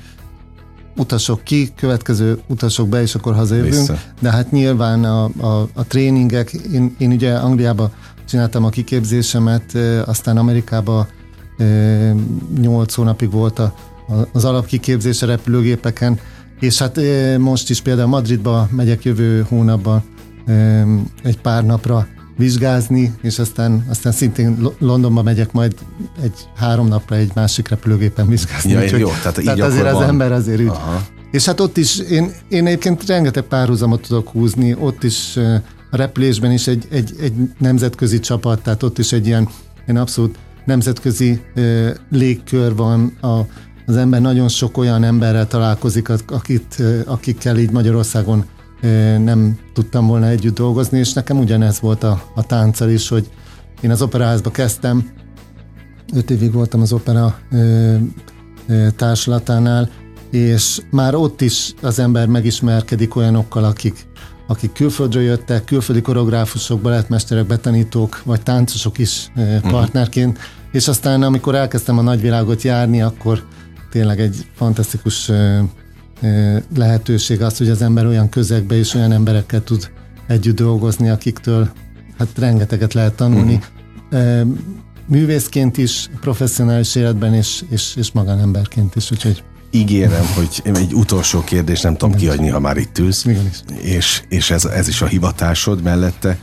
utasok 0.99 1.45
ki, 1.45 1.73
következő 1.77 2.39
utasok 2.47 2.89
be, 2.89 3.03
és 3.03 3.15
akkor 3.15 3.35
hazajövünk. 3.35 3.75
Vissza. 3.75 3.99
De 4.21 4.31
hát 4.31 4.51
nyilván 4.51 5.05
a, 5.05 5.25
a, 5.25 5.69
a 5.75 5.87
tréningek, 5.87 6.53
én, 6.53 6.95
én 6.99 7.13
ugye 7.13 7.35
Angliába 7.35 7.91
csináltam 8.29 8.65
a 8.65 8.69
kiképzésemet, 8.69 9.75
aztán 10.05 10.37
Amerikába 10.37 11.07
8 12.61 12.95
hónapig 12.95 13.31
volt 13.31 13.59
a, 13.59 13.75
az 14.33 14.45
alapkiképzés 14.45 15.23
a 15.23 15.27
repülőgépeken, 15.27 16.19
és 16.61 16.79
hát 16.79 17.01
most 17.39 17.71
is 17.71 17.81
például 17.81 18.09
Madridba 18.09 18.69
megyek 18.71 19.05
jövő 19.05 19.47
hónapban 19.49 20.05
egy 21.23 21.41
pár 21.41 21.65
napra 21.65 22.07
vizsgázni, 22.39 23.15
és 23.23 23.39
aztán, 23.39 23.85
aztán 23.89 24.13
szintén 24.13 24.69
Londonba 24.79 25.23
megyek 25.23 25.53
majd 25.53 25.75
egy 26.23 26.49
három 26.57 26.89
napra 26.89 27.17
egy 27.17 27.31
másik 27.35 27.69
repülőgépen 27.69 28.29
vizsgázni. 28.29 28.71
Ja, 28.71 28.83
Úgyhogy, 28.83 29.01
jó, 29.01 29.09
tehát, 29.09 29.39
így 29.39 29.45
tehát 29.45 29.61
azért 29.61 29.91
van. 29.91 30.03
az 30.03 30.09
ember 30.09 30.33
azért 30.33 30.61
úgy. 30.61 30.73
És 31.31 31.45
hát 31.45 31.61
ott 31.61 31.77
is, 31.77 31.99
én, 31.99 32.33
én 32.49 32.67
egyébként 32.67 33.07
rengeteg 33.07 33.43
párhuzamot 33.43 34.07
tudok 34.07 34.29
húzni, 34.29 34.77
ott 34.79 35.03
is 35.03 35.37
a 35.91 35.97
repülésben 35.97 36.53
is 36.53 36.67
egy, 36.67 36.87
egy, 36.91 37.13
egy 37.21 37.33
nemzetközi 37.59 38.21
csapat, 38.21 38.63
tehát 38.63 38.83
ott 38.83 38.99
is 38.99 39.13
egy 39.13 39.27
ilyen, 39.27 39.49
ilyen 39.87 40.01
abszolút 40.01 40.37
nemzetközi 40.65 41.41
légkör 42.11 42.75
van, 42.75 43.17
a, 43.21 43.39
az 43.87 43.97
ember 43.97 44.21
nagyon 44.21 44.49
sok 44.49 44.77
olyan 44.77 45.05
emberrel 45.05 45.47
találkozik, 45.47 46.09
akit, 46.27 46.83
akikkel 47.07 47.59
így 47.59 47.71
Magyarországon 47.71 48.45
nem 49.19 49.59
tudtam 49.73 50.07
volna 50.07 50.27
együtt 50.27 50.55
dolgozni, 50.55 50.99
és 50.99 51.13
nekem 51.13 51.39
ugyanez 51.39 51.81
volt 51.81 52.03
a, 52.03 52.23
a 52.35 52.47
tánccal 52.47 52.89
is, 52.89 53.09
hogy 53.09 53.31
én 53.81 53.91
az 53.91 54.03
operaházba 54.03 54.51
kezdtem, 54.51 55.11
öt 56.15 56.31
évig 56.31 56.53
voltam 56.53 56.81
az 56.81 56.93
opera 56.93 57.39
ö, 57.51 57.97
ö, 58.69 58.87
társulatánál, 58.97 59.89
és 60.31 60.81
már 60.91 61.15
ott 61.15 61.41
is 61.41 61.75
az 61.83 61.99
ember 61.99 62.27
megismerkedik 62.27 63.17
olyanokkal, 63.17 63.65
akik, 63.65 64.07
akik 64.47 64.73
külföldről 64.73 65.23
jöttek, 65.23 65.65
külföldi 65.65 66.01
koreográfusok, 66.01 66.81
balettmesterek, 66.81 67.47
betanítók, 67.47 68.23
vagy 68.25 68.43
táncosok 68.43 68.99
is 68.99 69.31
mhm. 69.35 69.69
partnerként, 69.69 70.37
uh-huh 70.37 70.57
és 70.73 70.89
aztán 70.89 71.23
amikor 71.23 71.55
elkezdtem 71.55 71.99
a 71.99 72.03
nagyvilágot 72.03 72.63
járni, 72.63 73.03
akkor 73.03 73.43
tényleg 73.91 74.21
egy 74.21 74.47
fantasztikus 74.55 75.31
lehetőség 76.77 77.43
az, 77.43 77.59
hogy 77.59 77.69
az 77.69 77.83
ember 77.83 78.07
olyan 78.07 78.29
közegbe 78.29 78.75
és 78.75 78.95
olyan 78.95 79.13
emberekkel 79.13 79.65
tud 79.65 79.91
együtt 80.27 80.57
dolgozni, 80.57 81.09
akiktől 81.09 81.71
hát 82.19 82.29
rengeteget 82.37 82.95
lehet 82.95 83.15
tanulni. 83.15 83.61
Uh-huh. 84.11 84.49
Művészként 85.07 85.77
is, 85.77 86.11
professzionális 86.21 86.95
életben 86.95 87.35
és, 87.35 87.65
és, 87.69 87.97
és 87.97 88.13
magánemberként 88.13 88.97
is, 88.97 89.11
úgyhogy 89.11 89.43
ígérem, 89.71 90.25
hogy 90.35 90.63
egy 90.65 90.95
utolsó 90.95 91.45
kérdés 91.45 91.81
nem 91.81 91.97
tudom 91.97 92.15
kiadni, 92.15 92.49
ha 92.49 92.61
már 92.61 92.77
itt 92.77 92.99
ülsz. 92.99 93.27
És, 93.83 94.23
és 94.29 94.51
ez, 94.51 94.65
ez 94.65 94.89
is 94.89 95.03
a 95.03 95.07
hivatásod 95.07 95.83
mellette. 95.83 96.39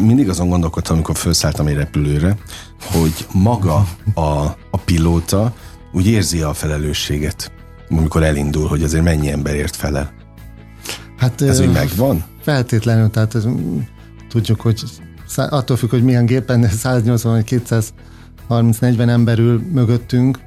Mindig 0.00 0.28
azon 0.28 0.48
gondolkodtam, 0.48 0.94
amikor 0.94 1.16
felszálltam 1.16 1.66
egy 1.66 1.74
repülőre, 1.74 2.36
hogy 2.80 3.26
maga 3.32 3.86
a, 4.14 4.20
a 4.70 4.78
pilóta 4.84 5.54
úgy 5.92 6.06
érzi 6.06 6.40
a 6.40 6.54
felelősséget, 6.54 7.52
amikor 7.90 8.22
elindul, 8.22 8.68
hogy 8.68 8.82
azért 8.82 9.04
mennyi 9.04 9.30
emberért 9.30 9.76
felel. 9.76 10.12
Hát, 11.16 11.40
ez 11.40 11.60
úgy 11.60 11.72
megvan? 11.72 12.24
Feltétlenül, 12.42 13.10
tehát 13.10 13.34
ez, 13.34 13.46
tudjuk, 14.28 14.60
hogy 14.60 14.82
attól 15.36 15.76
függ, 15.76 15.90
hogy 15.90 16.04
milyen 16.04 16.26
gépen 16.26 16.68
180 16.82 17.32
vagy 17.32 17.62
230-40 18.48 19.08
ember 19.08 19.38
ül 19.38 19.62
mögöttünk, 19.72 20.38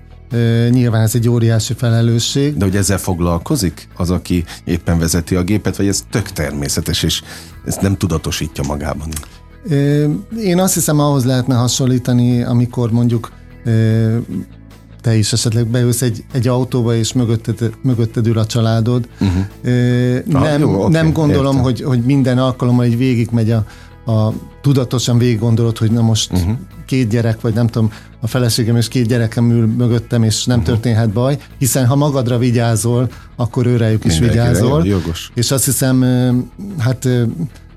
Nyilván 0.69 1.01
ez 1.01 1.15
egy 1.15 1.29
óriási 1.29 1.73
felelősség. 1.73 2.57
De 2.57 2.65
hogy 2.65 2.75
ezzel 2.75 2.97
foglalkozik 2.97 3.87
az, 3.95 4.09
aki 4.09 4.43
éppen 4.63 4.99
vezeti 4.99 5.35
a 5.35 5.43
gépet, 5.43 5.77
vagy 5.77 5.87
ez 5.87 6.05
tök 6.09 6.31
természetes, 6.31 7.03
és 7.03 7.21
ezt 7.65 7.81
nem 7.81 7.97
tudatosítja 7.97 8.63
magában? 8.67 9.07
Én 10.39 10.59
azt 10.59 10.73
hiszem, 10.73 10.99
ahhoz 10.99 11.25
lehetne 11.25 11.55
hasonlítani, 11.55 12.43
amikor 12.43 12.91
mondjuk 12.91 13.31
te 15.03 15.15
is 15.15 15.33
esetleg 15.33 15.67
beülsz 15.67 16.01
egy, 16.01 16.23
egy 16.31 16.47
autóba, 16.47 16.95
és 16.95 17.13
mögötted, 17.13 17.73
mögötted 17.81 18.27
ül 18.27 18.37
a 18.37 18.45
családod. 18.45 19.07
Uh-huh. 19.19 19.43
Nem, 20.25 20.41
ah, 20.41 20.59
jó, 20.59 20.79
okay, 20.79 20.91
nem 20.91 21.11
gondolom, 21.11 21.57
hogy, 21.57 21.81
hogy 21.81 22.01
minden 22.01 22.37
alkalommal 22.37 22.85
egy 22.85 22.97
végig 22.97 23.29
megy 23.31 23.51
a, 23.51 23.65
a 24.11 24.33
tudatosan 24.61 25.17
végig 25.17 25.39
gondolod, 25.39 25.77
hogy 25.77 25.91
na 25.91 26.01
most 26.01 26.31
uh-huh. 26.31 26.57
két 26.85 27.09
gyerek, 27.09 27.41
vagy 27.41 27.53
nem 27.53 27.67
tudom, 27.67 27.91
a 28.21 28.27
feleségem 28.27 28.75
és 28.75 28.87
két 28.87 29.07
gyerekem 29.07 29.51
ül 29.51 29.65
mögöttem, 29.65 30.23
és 30.23 30.45
nem 30.45 30.59
uh-huh. 30.59 30.73
történhet 30.73 31.09
baj, 31.09 31.37
hiszen 31.57 31.85
ha 31.85 31.95
magadra 31.95 32.37
vigyázol, 32.37 33.09
akkor 33.35 33.65
őrejük 33.65 34.05
is 34.05 34.19
vigyázol. 34.19 34.85
Jogos. 34.85 35.31
És 35.33 35.51
azt 35.51 35.65
hiszem, 35.65 36.05
hát 36.77 37.07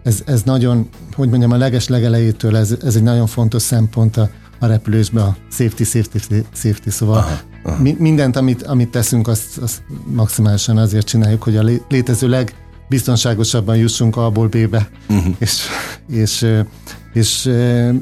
ez, 0.02 0.22
ez 0.24 0.42
nagyon, 0.42 0.88
hogy 1.12 1.28
mondjam, 1.28 1.50
a 1.50 1.56
leges 1.56 1.88
legelejétől 1.88 2.56
ez, 2.56 2.76
ez 2.84 2.96
egy 2.96 3.02
nagyon 3.02 3.26
fontos 3.26 3.62
szempont 3.62 4.16
a, 4.16 4.30
a 4.58 4.66
repülésben, 4.66 5.24
a 5.24 5.36
safety, 5.50 5.82
safety, 5.82 6.34
safety, 6.52 6.88
szóval 6.88 7.18
aha, 7.18 7.38
aha. 7.62 7.82
Mi, 7.82 7.96
mindent, 7.98 8.36
amit, 8.36 8.62
amit 8.62 8.88
teszünk, 8.88 9.28
azt, 9.28 9.58
azt 9.58 9.82
maximálisan 10.04 10.78
azért 10.78 11.06
csináljuk, 11.06 11.42
hogy 11.42 11.56
a 11.56 11.64
létező 11.88 12.28
leg 12.28 12.54
biztonságosabban 12.88 13.76
jussunk 13.76 14.16
A-ból 14.16 14.48
B-be, 14.48 14.88
uh-huh. 15.08 15.34
és, 15.38 15.62
és, 16.10 16.46
és 17.12 17.50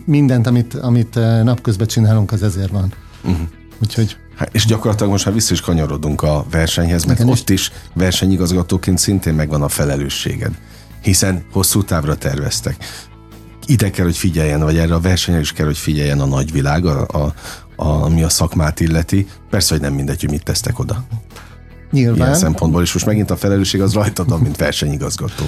mindent, 0.05 0.47
amit, 0.47 0.75
amit 0.75 1.14
napközben 1.43 1.87
csinálunk, 1.87 2.33
az 2.33 2.43
ezért 2.43 2.71
van. 2.71 2.93
Uh-huh. 3.25 3.47
Úgyhogy 3.83 4.17
Hát, 4.37 4.55
és 4.55 4.64
gyakorlatilag 4.64 5.11
most 5.11 5.25
már 5.25 5.35
vissza 5.35 5.53
is 5.53 5.61
kanyarodunk 5.61 6.23
a 6.23 6.45
versenyhez, 6.51 7.05
mert 7.05 7.23
ott 7.25 7.51
is 7.51 7.73
versenyigazgatóként 7.93 8.99
szintén 8.99 9.35
megvan 9.35 9.62
a 9.62 9.69
felelősséged, 9.69 10.53
hiszen 11.03 11.45
hosszú 11.53 11.83
távra 11.83 12.17
terveztek. 12.17 12.77
Ide 13.66 13.90
kell, 13.90 14.05
hogy 14.05 14.16
figyeljen, 14.16 14.61
vagy 14.61 14.77
erre 14.77 14.94
a 14.94 15.00
versenyre 15.00 15.40
is 15.40 15.53
kell, 15.53 15.66
hogy 15.66 15.79
figyeljen 15.79 16.20
a 16.20 16.27
nagyvilág, 16.27 16.87
a, 16.87 17.07
a, 17.07 17.35
a, 17.77 18.03
ami 18.05 18.22
a 18.22 18.29
szakmát 18.29 18.81
illeti. 18.81 19.27
Persze, 19.50 19.74
hogy 19.74 19.83
nem 19.83 19.94
mindegy, 19.94 20.20
hogy 20.20 20.31
mit 20.31 20.42
tesztek 20.42 20.79
oda. 20.79 21.05
Nyilván. 21.90 22.16
Ilyen 22.16 22.35
szempontból, 22.35 22.83
és 22.83 22.92
most 22.92 23.07
megint 23.07 23.31
a 23.31 23.37
felelősség 23.37 23.81
az 23.81 23.92
rajtad, 23.92 24.40
mint 24.42 24.57
versenyigazgató. 24.57 25.44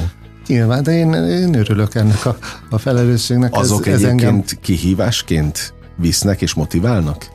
Nyilván, 0.46 0.82
de 0.82 0.92
én, 0.92 1.12
én 1.12 1.54
örülök 1.54 1.94
ennek 1.94 2.26
a, 2.26 2.38
a 2.70 2.78
felelősségnek. 2.78 3.54
Azok 3.54 3.86
ez, 3.86 3.94
ez 3.94 4.02
egyébként 4.02 4.22
engem... 4.22 4.44
kihívásként 4.60 5.74
visznek 5.96 6.42
és 6.42 6.54
motiválnak? 6.54 7.28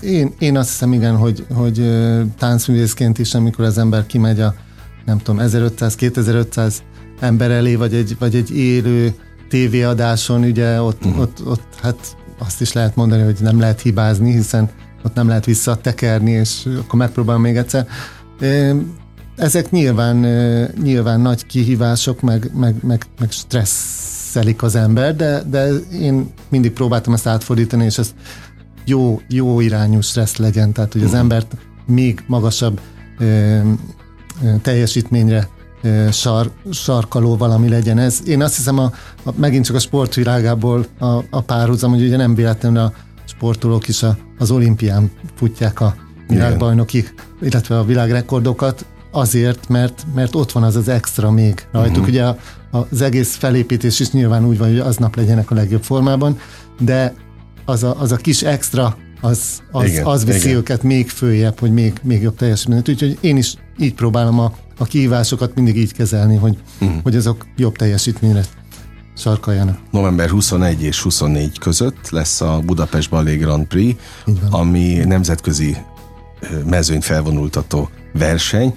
Én, 0.00 0.34
én 0.38 0.56
azt 0.56 0.68
hiszem, 0.68 0.92
igen, 0.92 1.16
hogy, 1.16 1.46
hogy 1.54 1.82
táncművészként 2.38 3.18
is, 3.18 3.34
amikor 3.34 3.64
az 3.64 3.78
ember 3.78 4.06
kimegy 4.06 4.40
a 4.40 4.54
nem 5.04 5.18
tudom, 5.18 5.40
1500-2500 5.44 6.74
ember 7.20 7.50
elé, 7.50 7.74
vagy 7.74 7.94
egy, 7.94 8.16
vagy 8.18 8.34
egy 8.34 8.56
élő 8.56 9.14
tévéadáson, 9.52 10.44
ugye 10.44 10.82
ott, 10.82 11.04
uh-huh. 11.04 11.20
ott, 11.20 11.46
ott 11.46 11.74
hát 11.82 12.16
azt 12.38 12.60
is 12.60 12.72
lehet 12.72 12.96
mondani, 12.96 13.22
hogy 13.22 13.36
nem 13.40 13.60
lehet 13.60 13.80
hibázni, 13.80 14.32
hiszen 14.32 14.70
ott 15.04 15.14
nem 15.14 15.28
lehet 15.28 15.44
visszatekerni, 15.44 16.30
és 16.30 16.68
akkor 16.78 16.98
megpróbálom 16.98 17.42
még 17.42 17.56
egyszer. 17.56 17.86
Ezek 19.36 19.70
nyilván, 19.70 20.16
nyilván 20.82 21.20
nagy 21.20 21.46
kihívások, 21.46 22.20
meg, 22.20 22.50
meg, 22.54 22.74
meg, 22.82 23.04
meg 23.18 23.30
stresszelik 23.30 24.62
az 24.62 24.74
ember, 24.74 25.16
de, 25.16 25.42
de 25.50 25.68
én 25.92 26.32
mindig 26.48 26.72
próbáltam 26.72 27.12
ezt 27.12 27.26
átfordítani, 27.26 27.84
és 27.84 27.98
ez 27.98 28.14
jó, 28.84 29.20
jó 29.28 29.60
irányú 29.60 30.00
stressz 30.00 30.36
legyen, 30.36 30.72
tehát 30.72 30.92
hogy 30.92 31.02
az 31.02 31.10
mhm. 31.10 31.18
embert 31.18 31.56
még 31.86 32.24
magasabb 32.26 32.80
ö, 33.18 33.24
ö, 33.24 34.54
teljesítményre 34.62 35.48
sar, 36.10 36.50
sarkaló 36.70 37.36
valami 37.36 37.68
legyen 37.68 37.98
ez. 37.98 38.20
Én 38.26 38.42
azt 38.42 38.56
hiszem, 38.56 38.78
a, 38.78 38.92
a, 39.24 39.30
megint 39.36 39.64
csak 39.64 39.76
a 39.76 39.78
sportvilágából 39.78 40.86
a, 40.98 41.06
a 41.30 41.40
párhuzam, 41.40 41.90
hogy 41.90 42.02
ugye 42.02 42.16
nem 42.16 42.34
véletlenül 42.34 42.78
a 42.78 42.92
sportolók 43.24 43.88
is 43.88 44.02
a, 44.02 44.16
az 44.38 44.50
olimpián 44.50 45.10
futják 45.34 45.80
a 45.80 45.94
világbajnoki, 46.28 47.04
illetve 47.40 47.78
a 47.78 47.84
világrekordokat, 47.84 48.86
azért, 49.10 49.68
mert, 49.68 50.06
mert 50.14 50.34
ott 50.34 50.52
van 50.52 50.62
az 50.62 50.76
az 50.76 50.88
extra 50.88 51.30
még 51.30 51.66
rajtuk. 51.72 51.96
Uh-huh. 51.96 52.08
Ugye 52.08 52.24
a, 52.24 52.36
az 52.70 53.00
egész 53.00 53.34
felépítés 53.34 54.00
is 54.00 54.10
nyilván 54.10 54.46
úgy 54.46 54.58
van, 54.58 54.68
hogy 54.68 54.78
aznap 54.78 55.16
legyenek 55.16 55.50
a 55.50 55.54
legjobb 55.54 55.82
formában, 55.82 56.38
de 56.80 57.14
az 57.64 57.82
a, 57.82 58.00
az 58.00 58.12
a 58.12 58.16
kis 58.16 58.42
extra, 58.42 58.96
az, 59.20 59.62
az, 59.70 59.84
igen, 59.84 60.04
az 60.04 60.24
viszi 60.24 60.46
igen. 60.46 60.58
őket 60.58 60.82
még 60.82 61.08
följebb, 61.08 61.58
hogy 61.58 61.72
még, 61.72 62.00
még 62.02 62.22
jobb 62.22 62.36
teljesítményt. 62.36 62.88
Úgyhogy 62.88 63.18
én 63.20 63.36
is 63.36 63.54
így 63.78 63.94
próbálom 63.94 64.38
a, 64.38 64.52
a 64.78 64.84
kihívásokat 64.84 65.54
mindig 65.54 65.76
így 65.76 65.92
kezelni, 65.92 66.36
hogy, 66.36 66.56
uh-huh. 66.80 67.02
hogy 67.02 67.16
azok 67.16 67.46
jobb 67.56 67.76
teljesítményre 67.76 68.42
sarkaljanak. 69.16 69.78
November 69.90 70.28
21 70.28 70.82
és 70.82 71.00
24 71.00 71.58
között 71.58 72.10
lesz 72.10 72.40
a 72.40 72.60
Budapest 72.64 73.10
Ballet 73.10 73.38
Grand 73.38 73.66
Prix, 73.66 74.02
ami 74.50 74.94
nemzetközi 75.04 75.76
mezőny 76.66 77.00
felvonultató 77.00 77.88
verseny. 78.12 78.74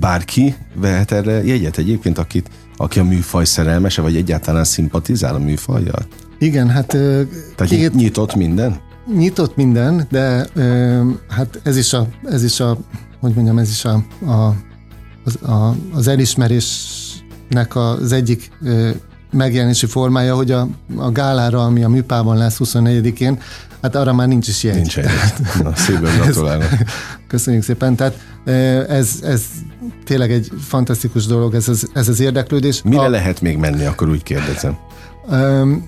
Bárki 0.00 0.54
vehet 0.74 1.12
erre 1.12 1.44
jegyet 1.44 1.78
egyébként, 1.78 2.18
akit, 2.18 2.50
aki 2.76 2.98
a 2.98 3.04
műfaj 3.04 3.44
szerelmese, 3.44 4.02
vagy 4.02 4.16
egyáltalán 4.16 4.64
szimpatizál 4.64 5.34
a 5.34 5.38
műfajjal? 5.38 6.06
Igen, 6.38 6.68
hát... 6.68 6.86
Tehát 6.86 7.66
két, 7.66 7.94
nyitott 7.94 8.34
minden? 8.34 8.80
Nyitott 9.14 9.56
minden, 9.56 10.06
de 10.10 10.46
hát 11.28 11.60
ez 11.62 11.76
is 11.76 11.92
a, 11.92 12.08
ez 12.24 12.44
is 12.44 12.60
a 12.60 12.78
hogy 13.20 13.34
mondjam, 13.34 13.58
ez 13.58 13.70
is 13.70 13.84
a, 13.84 14.04
a, 14.26 14.54
az, 15.24 15.38
a, 15.42 15.74
az 15.92 16.08
elismerésnek 16.08 17.76
az 17.76 18.12
egyik 18.12 18.50
megjelenési 19.30 19.86
formája, 19.86 20.34
hogy 20.34 20.50
a, 20.50 20.68
a 20.96 21.10
gálára, 21.10 21.64
ami 21.64 21.84
a 21.84 21.88
műpában 21.88 22.36
lesz 22.36 22.56
24-én, 22.64 23.38
hát 23.82 23.94
arra 23.94 24.12
már 24.12 24.28
nincs 24.28 24.48
is 24.48 24.62
jegy. 24.62 24.74
Nincs 24.74 24.96
jegy. 24.96 25.08
Na, 25.62 25.76
szépen 25.76 26.16
gratulálok. 26.20 26.68
Köszönjük 27.26 27.62
szépen. 27.62 27.94
Tehát 27.96 28.18
ez, 28.88 29.18
ez 29.22 29.42
tényleg 30.04 30.32
egy 30.32 30.50
fantasztikus 30.60 31.26
dolog, 31.26 31.54
ez 31.54 31.68
az, 31.68 31.90
ez 31.92 32.08
az 32.08 32.20
érdeklődés. 32.20 32.82
Mire 32.82 33.00
a, 33.02 33.08
lehet 33.08 33.40
még 33.40 33.56
menni, 33.56 33.84
akkor 33.84 34.08
úgy 34.08 34.22
kérdezem? 34.22 34.76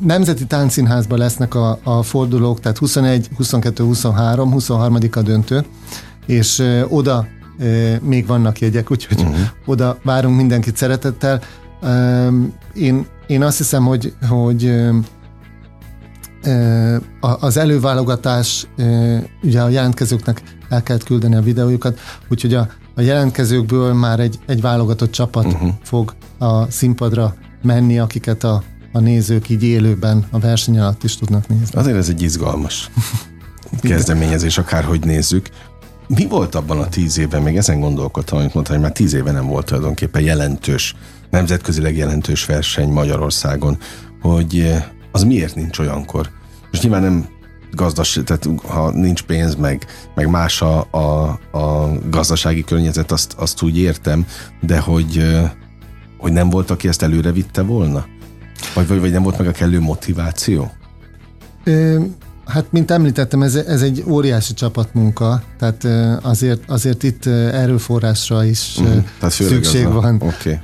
Nemzeti 0.01 0.47
Táncszínházban 0.47 1.19
lesznek 1.19 1.55
a, 1.55 1.79
a 1.83 2.03
fordulók, 2.03 2.61
tehát 2.61 2.79
21, 2.79 3.29
22, 3.37 3.85
23, 3.85 4.53
23 4.53 4.99
a 5.11 5.23
döntő, 5.23 5.65
és 6.29 6.63
oda 6.89 7.27
még 8.01 8.27
vannak 8.27 8.59
jegyek, 8.59 8.91
úgyhogy 8.91 9.21
uh-huh. 9.21 9.39
oda 9.67 9.99
várunk 10.03 10.37
mindenkit 10.37 10.77
szeretettel. 10.77 11.41
Én, 12.75 13.07
én 13.27 13.43
azt 13.43 13.59
hiszem, 13.59 13.85
hogy, 13.85 14.15
hogy 14.29 14.73
az 17.21 17.57
előválogatás, 17.57 18.67
ugye 19.43 19.63
a 19.63 19.69
jelentkezőknek 19.69 20.43
el 20.69 20.83
kellett 20.83 21.05
küldeni 21.05 21.35
a 21.35 21.41
videójukat, 21.41 21.99
úgyhogy 22.29 22.55
a, 22.55 22.69
a 22.95 23.01
jelentkezőkből 23.01 23.93
már 23.93 24.21
egy, 24.21 24.39
egy 24.47 24.61
válogatott 24.61 25.11
csapat 25.11 25.45
uh-huh. 25.45 25.71
fog 25.83 26.15
a 26.39 26.71
színpadra 26.71 27.35
menni, 27.63 27.99
akiket 27.99 28.45
a, 28.45 28.63
a 28.93 28.99
nézők 28.99 29.49
így 29.49 29.63
élőben 29.63 30.27
a 30.31 30.39
verseny 30.39 30.79
alatt 30.79 31.05
is 31.05 31.17
tudnak 31.17 31.49
nézni. 31.49 31.79
Azért 31.79 31.97
ez 31.97 32.09
egy 32.09 32.23
izgalmas 32.23 32.91
kezdeményezés, 33.81 34.59
akárhogy 34.59 35.05
nézzük. 35.05 35.49
Mi 36.09 36.27
volt 36.27 36.55
abban 36.55 36.79
a 36.79 36.89
tíz 36.89 37.19
évben, 37.19 37.43
még 37.43 37.57
ezen 37.57 37.81
gondolkodtam, 37.81 38.39
amit 38.39 38.55
mondtam, 38.55 38.75
hogy 38.75 38.85
már 38.85 38.95
tíz 38.95 39.15
éve 39.15 39.31
nem 39.31 39.47
volt 39.47 39.67
tulajdonképpen 39.67 40.23
jelentős, 40.23 40.95
nemzetközileg 41.31 41.97
jelentős 41.97 42.45
verseny 42.45 42.89
Magyarországon, 42.89 43.79
hogy 44.21 44.75
az 45.13 45.23
miért 45.25 45.55
nincs 45.55 45.79
olyankor? 45.79 46.31
Most 46.71 46.83
nyilván 46.83 47.03
nem 47.03 47.29
gazdas, 47.73 48.21
tehát 48.25 48.49
ha 48.67 48.91
nincs 48.91 49.23
pénz, 49.23 49.55
meg, 49.55 49.87
meg 50.15 50.31
más 50.31 50.63
a, 50.63 50.87
a, 50.91 51.39
a 51.59 51.93
gazdasági 52.11 52.65
környezet, 52.65 53.13
azt, 53.13 53.33
azt 53.33 53.63
úgy 53.63 53.79
értem, 53.79 54.27
de 54.61 54.79
hogy, 54.79 55.39
hogy 56.19 56.33
nem 56.33 56.51
volt, 56.51 56.71
aki 56.71 56.89
ezt 56.89 57.03
előre 57.03 57.33
vitte 57.33 57.63
volna? 57.63 58.07
Vagy, 58.75 58.89
vagy, 58.89 59.01
vagy 59.01 59.13
nem 59.13 59.23
volt 59.23 59.39
meg 59.39 59.47
a 59.47 59.53
kellő 59.53 59.81
motiváció? 59.81 60.73
Hát, 62.49 62.73
mint 62.73 62.91
említettem, 62.91 63.43
ez, 63.43 63.55
ez 63.55 63.83
egy 63.83 64.05
óriási 64.07 64.55
csapatmunka, 64.55 65.43
tehát 65.59 65.85
azért, 66.23 66.71
azért 66.71 67.03
itt 67.03 67.27
erőforrásra 67.27 68.45
is 68.45 68.79
mm, 68.81 68.99
szükség 69.29 69.87
van. 69.87 70.15
Okay. 70.15 70.59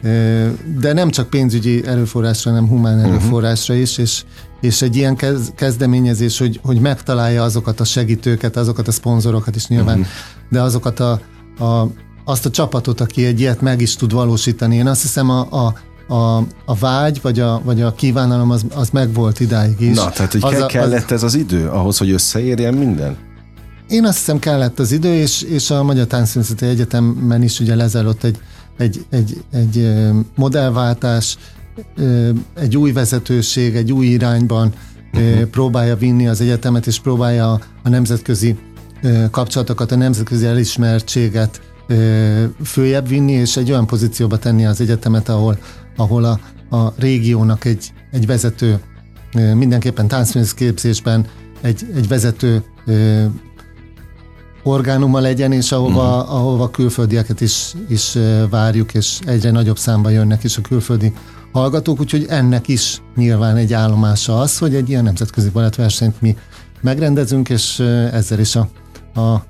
De 0.78 0.92
nem 0.92 1.10
csak 1.10 1.30
pénzügyi 1.30 1.86
erőforrásra, 1.86 2.50
hanem 2.50 2.68
humán 2.68 2.98
mhm. 2.98 3.06
erőforrásra 3.06 3.74
is, 3.74 3.98
és, 3.98 4.24
és 4.60 4.82
egy 4.82 4.96
ilyen 4.96 5.16
kezdeményezés, 5.54 6.38
hogy, 6.38 6.60
hogy 6.62 6.80
megtalálja 6.80 7.42
azokat 7.42 7.80
a 7.80 7.84
segítőket, 7.84 8.56
azokat 8.56 8.88
a 8.88 8.92
szponzorokat 8.92 9.56
is 9.56 9.66
nyilván, 9.66 9.98
uh-huh. 9.98 10.12
de 10.50 10.60
azokat 10.60 11.00
a, 11.00 11.20
a, 11.58 11.88
azt 12.24 12.46
a 12.46 12.50
csapatot, 12.50 13.00
aki 13.00 13.24
egy 13.24 13.40
ilyet 13.40 13.60
meg 13.60 13.80
is 13.80 13.96
tud 13.96 14.12
valósítani. 14.12 14.76
Én 14.76 14.86
azt 14.86 15.02
hiszem 15.02 15.30
a, 15.30 15.66
a 15.66 15.74
a, 16.08 16.36
a 16.64 16.74
vágy, 16.80 17.18
vagy 17.22 17.40
a, 17.40 17.60
vagy 17.64 17.82
a 17.82 17.94
kívánalom 17.94 18.50
az, 18.50 18.64
az 18.74 18.90
megvolt 18.90 19.40
idáig 19.40 19.80
is. 19.80 19.96
Na, 19.96 20.10
tehát 20.10 20.32
hogy 20.32 20.42
az 20.44 20.52
ke- 20.52 20.66
kellett 20.66 21.10
ez 21.10 21.22
az 21.22 21.34
idő 21.34 21.68
ahhoz, 21.68 21.98
hogy 21.98 22.10
összeérjen 22.10 22.74
minden? 22.74 23.16
Én 23.88 24.04
azt 24.04 24.18
hiszem 24.18 24.38
kellett 24.38 24.78
az 24.78 24.92
idő, 24.92 25.14
és, 25.14 25.42
és 25.42 25.70
a 25.70 25.82
Magyar 25.82 26.06
Táncművészeti 26.06 26.66
Egyetemben 26.66 27.42
is 27.42 27.60
ugye 27.60 27.74
lezajlott 27.74 28.24
egy, 28.24 28.38
egy, 28.78 29.04
egy, 29.10 29.44
egy 29.52 29.92
modellváltás, 30.36 31.36
egy 32.60 32.76
új 32.76 32.92
vezetőség, 32.92 33.76
egy 33.76 33.92
új 33.92 34.06
irányban 34.06 34.72
uh-huh. 35.12 35.42
próbálja 35.42 35.96
vinni 35.96 36.28
az 36.28 36.40
egyetemet, 36.40 36.86
és 36.86 37.00
próbálja 37.00 37.52
a 37.82 37.88
nemzetközi 37.88 38.56
kapcsolatokat, 39.30 39.92
a 39.92 39.96
nemzetközi 39.96 40.46
elismertséget 40.46 41.60
följebb 42.64 43.08
vinni, 43.08 43.32
és 43.32 43.56
egy 43.56 43.70
olyan 43.70 43.86
pozícióba 43.86 44.38
tenni 44.38 44.66
az 44.66 44.80
egyetemet, 44.80 45.28
ahol, 45.28 45.58
ahol 45.96 46.24
a, 46.24 46.40
a 46.76 46.92
régiónak 46.96 47.64
egy, 47.64 47.92
egy 48.10 48.26
vezető, 48.26 48.80
mindenképpen 49.54 50.08
táncművész 50.08 50.54
képzésben 50.54 51.26
egy, 51.60 51.86
egy 51.94 52.08
vezető 52.08 52.62
orgánuma 54.62 55.20
legyen, 55.20 55.52
és 55.52 55.72
ahova, 55.72 56.18
uh-huh. 56.18 56.34
ahova 56.34 56.70
külföldieket 56.70 57.40
is, 57.40 57.72
is 57.88 58.18
várjuk, 58.50 58.94
és 58.94 59.18
egyre 59.26 59.50
nagyobb 59.50 59.78
számban 59.78 60.12
jönnek 60.12 60.44
is 60.44 60.56
a 60.56 60.60
külföldi 60.60 61.12
hallgatók, 61.52 62.00
úgyhogy 62.00 62.26
ennek 62.28 62.68
is 62.68 63.02
nyilván 63.16 63.56
egy 63.56 63.72
állomása 63.72 64.40
az, 64.40 64.58
hogy 64.58 64.74
egy 64.74 64.88
ilyen 64.88 65.04
nemzetközi 65.04 65.50
balettversenyt 65.50 66.20
mi 66.20 66.36
megrendezünk, 66.80 67.48
és 67.48 67.78
ezzel 68.12 68.38
is 68.38 68.56
a, 68.56 68.68
a 69.20 69.44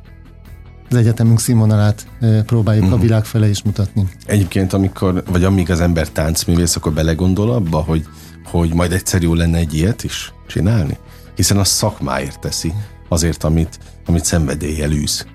az 0.94 1.00
egyetemünk 1.00 1.40
színvonalát 1.40 2.06
próbáljuk 2.46 2.82
uh-huh. 2.82 2.98
a 2.98 2.98
mhm. 2.98 3.06
világ 3.06 3.24
fele 3.24 3.48
is 3.48 3.62
mutatni. 3.62 4.08
Egyébként, 4.26 4.72
amikor, 4.72 5.22
vagy 5.30 5.44
amíg 5.44 5.70
az 5.70 5.80
ember 5.80 6.08
táncművész, 6.08 6.76
akkor 6.76 6.92
belegondol 6.92 7.50
abba, 7.50 7.78
hogy, 7.78 8.06
hogy 8.44 8.74
majd 8.74 8.92
egyszer 8.92 9.22
jó 9.22 9.34
lenne 9.34 9.58
egy 9.58 9.74
ilyet 9.74 10.04
is 10.04 10.32
csinálni? 10.46 10.98
Hiszen 11.34 11.58
a 11.58 11.64
szakmáért 11.64 12.40
teszi, 12.40 12.72
azért, 13.08 13.44
amit, 13.44 13.78
amit 14.06 14.24
szenvedéllyel 14.24 14.90
űz. 14.90 15.26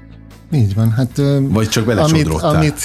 Így 0.51 0.75
van. 0.75 0.91
Hát, 0.91 1.21
vagy 1.41 1.69
csak 1.69 1.87
amit, 1.87 2.29
amit, 2.29 2.81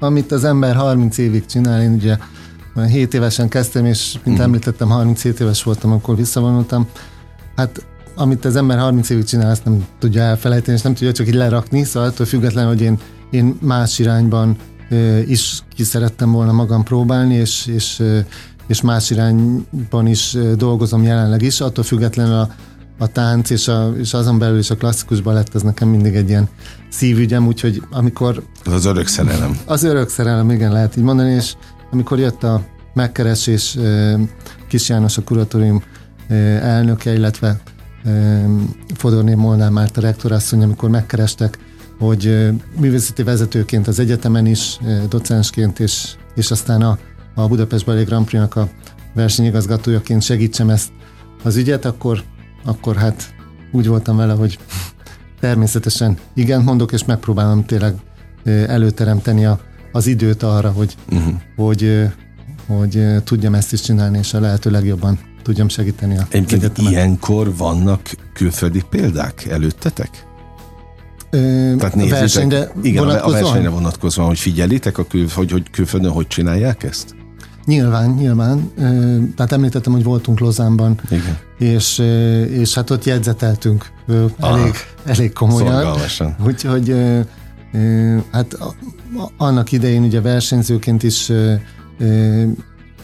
amit 0.00 0.32
az 0.32 0.44
ember 0.44 0.74
30 0.74 1.18
évig 1.18 1.46
csinál, 1.46 1.82
én 1.82 1.92
ugye 1.92 2.16
7 2.86 3.14
évesen 3.14 3.48
kezdtem, 3.48 3.84
és 3.84 4.12
mint 4.12 4.26
uh-huh. 4.26 4.42
említettem, 4.42 4.88
37 4.88 5.40
éves 5.40 5.62
voltam, 5.62 5.92
akkor 5.92 6.16
visszavonultam. 6.16 6.86
Hát 7.56 7.84
amit 8.18 8.44
az 8.44 8.56
ember 8.56 8.78
30 8.78 9.10
évig 9.10 9.24
csinál, 9.24 9.50
azt 9.50 9.64
nem 9.64 9.86
tudja 9.98 10.22
elfelejteni, 10.22 10.76
és 10.76 10.82
nem 10.82 10.94
tudja 10.94 11.12
csak 11.12 11.26
így 11.26 11.34
lerakni, 11.34 11.84
szóval 11.84 12.08
attól 12.08 12.26
függetlenül, 12.26 12.70
hogy 12.70 12.80
én, 12.80 12.98
én 13.30 13.58
más 13.60 13.98
irányban 13.98 14.56
is 15.26 15.62
ki 15.74 15.84
szerettem 15.84 16.32
volna 16.32 16.52
magam 16.52 16.82
próbálni, 16.82 17.34
és, 17.34 17.66
és, 17.66 18.02
és 18.66 18.80
más 18.80 19.10
irányban 19.10 20.06
is 20.06 20.36
dolgozom 20.56 21.02
jelenleg 21.02 21.42
is, 21.42 21.60
attól 21.60 21.84
függetlenül 21.84 22.34
a, 22.34 22.48
a 22.98 23.06
tánc 23.06 23.50
és, 23.50 23.68
a, 23.68 23.92
és 23.98 24.14
azon 24.14 24.38
belül 24.38 24.58
is 24.58 24.70
a 24.70 24.76
klasszikus 24.76 25.20
balett, 25.20 25.54
ez 25.54 25.62
nekem 25.62 25.88
mindig 25.88 26.14
egy 26.14 26.28
ilyen 26.28 26.48
szívügyem, 26.88 27.46
úgyhogy 27.46 27.82
amikor... 27.90 28.42
Az 28.64 28.72
az 28.72 28.84
örök 28.84 29.06
szerelem. 29.06 29.58
Az 29.66 29.82
örök 29.82 30.08
szerelem, 30.08 30.50
igen, 30.50 30.72
lehet 30.72 30.96
így 30.96 31.04
mondani, 31.04 31.30
és 31.30 31.54
amikor 31.90 32.18
jött 32.18 32.42
a 32.42 32.62
megkeresés 32.94 33.78
Kis 34.68 34.88
János 34.88 35.16
a 35.16 35.22
kuratórium 35.22 35.82
elnöke, 36.60 37.14
illetve 37.14 37.60
Fodorné 38.94 39.34
Molnár 39.34 39.70
Márta 39.70 40.00
rektorasszony, 40.00 40.62
amikor 40.62 40.88
megkerestek, 40.88 41.58
hogy 41.98 42.50
művészeti 42.80 43.22
vezetőként 43.22 43.88
az 43.88 43.98
egyetemen 43.98 44.46
is, 44.46 44.78
docensként, 45.08 45.80
és, 45.80 46.14
és 46.34 46.50
aztán 46.50 46.82
a, 46.82 46.98
a 47.34 47.48
Budapest 47.48 47.84
Ballet 47.84 48.06
Grand 48.06 48.26
Prix-nak 48.26 48.56
a 48.56 48.68
versenyigazgatójaként 49.14 50.22
segítsem 50.22 50.70
ezt 50.70 50.88
az 51.42 51.56
ügyet, 51.56 51.84
akkor, 51.84 52.22
akkor 52.64 52.96
hát 52.96 53.34
úgy 53.72 53.86
voltam 53.86 54.16
vele, 54.16 54.32
hogy 54.32 54.58
természetesen 55.40 56.18
igen 56.34 56.62
mondok, 56.62 56.92
és 56.92 57.04
megpróbálom 57.04 57.64
tényleg 57.64 57.94
előteremteni 58.44 59.44
a, 59.44 59.60
az 59.92 60.06
időt 60.06 60.42
arra, 60.42 60.70
hogy, 60.70 60.96
uh-huh. 61.10 61.34
hogy, 61.56 62.08
hogy 62.66 63.22
tudjam 63.24 63.54
ezt 63.54 63.72
is 63.72 63.80
csinálni, 63.80 64.18
és 64.18 64.34
a 64.34 64.40
lehető 64.40 64.70
legjobban 64.70 65.18
tudjam 65.48 65.68
segíteni 65.68 66.18
a 66.18 66.26
Egyébként 66.30 66.78
ilyenkor 66.78 67.56
vannak 67.56 68.00
külföldi 68.32 68.82
példák 68.90 69.44
előttetek? 69.44 70.26
Ö, 71.30 71.38
Tehát 71.78 71.94
nézitek, 71.94 72.18
versenyre 72.18 72.72
igen, 72.82 73.08
a 73.08 73.30
versenyre 73.30 73.68
vonatkozóan, 73.68 74.28
hogy 74.28 74.38
figyelitek, 74.38 74.98
a 74.98 75.04
kül, 75.04 75.26
hogy, 75.34 75.50
hogy 75.50 75.70
külföldön 75.70 76.10
hogy 76.10 76.26
csinálják 76.26 76.82
ezt? 76.82 77.14
Nyilván, 77.64 78.10
nyilván. 78.10 78.72
Tehát 79.36 79.52
említettem, 79.52 79.92
hogy 79.92 80.02
voltunk 80.02 80.38
Lozánban, 80.38 81.00
Igen. 81.10 81.38
És, 81.58 81.98
és 82.50 82.74
hát 82.74 82.90
ott 82.90 83.04
jegyzeteltünk 83.04 83.90
elég, 84.38 84.74
elég 85.04 85.32
komolyan. 85.32 85.72
Szorgalmasan. 85.72 86.36
Úgyhogy 86.46 86.94
hát 88.30 88.58
annak 89.36 89.72
idején 89.72 90.02
ugye 90.02 90.20
versenyzőként 90.20 91.02
is 91.02 91.32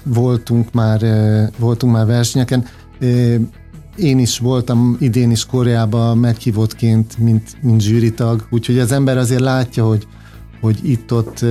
voltunk 0.04 0.72
már, 0.72 1.00
voltunk 1.58 1.92
már 1.92 2.06
versenyeken. 2.06 2.64
Én 3.96 4.18
is 4.18 4.38
voltam 4.38 4.96
idén 5.00 5.30
is 5.30 5.46
Koreában 5.46 6.18
meghívottként, 6.18 7.18
mint, 7.18 7.56
mint 7.62 7.80
zsűritag, 7.80 8.46
úgyhogy 8.50 8.78
az 8.78 8.92
ember 8.92 9.18
azért 9.18 9.40
látja, 9.40 9.86
hogy, 9.86 10.06
hogy 10.60 10.78
itt-ott 10.82 11.44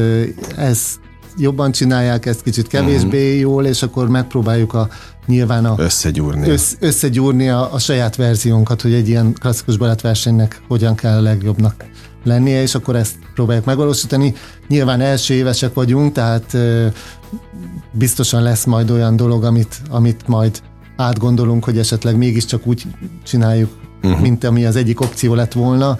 ezt 0.57 0.99
jobban 1.37 1.71
csinálják, 1.71 2.25
ezt 2.25 2.43
kicsit 2.43 2.67
kevésbé 2.67 3.25
uh-huh. 3.25 3.39
jól, 3.39 3.65
és 3.65 3.83
akkor 3.83 4.09
megpróbáljuk 4.09 4.73
a 4.73 4.87
nyilván 5.25 5.65
a, 5.65 5.75
összegyúrni, 5.77 6.49
össz, 6.49 6.73
összegyúrni 6.79 7.49
a, 7.49 7.73
a 7.73 7.79
saját 7.79 8.15
verziónkat, 8.15 8.81
hogy 8.81 8.93
egy 8.93 9.07
ilyen 9.07 9.33
klasszikus 9.33 9.77
balettversenynek 9.77 10.61
hogyan 10.67 10.95
kell 10.95 11.17
a 11.17 11.21
legjobbnak 11.21 11.85
lennie, 12.23 12.61
és 12.61 12.75
akkor 12.75 12.95
ezt 12.95 13.15
próbáljuk 13.33 13.65
megvalósítani. 13.65 14.33
Nyilván 14.67 15.01
első 15.01 15.33
évesek 15.33 15.73
vagyunk, 15.73 16.13
tehát 16.13 16.57
biztosan 17.91 18.41
lesz 18.41 18.65
majd 18.65 18.91
olyan 18.91 19.15
dolog, 19.15 19.43
amit, 19.43 19.81
amit 19.89 20.27
majd 20.27 20.61
átgondolunk, 20.95 21.63
hogy 21.63 21.77
esetleg 21.77 22.17
mégiscsak 22.17 22.67
úgy 22.67 22.83
csináljuk, 23.23 23.69
uh-huh. 24.03 24.21
mint 24.21 24.43
ami 24.43 24.65
az 24.65 24.75
egyik 24.75 25.01
opció 25.01 25.33
lett 25.33 25.53
volna. 25.53 25.97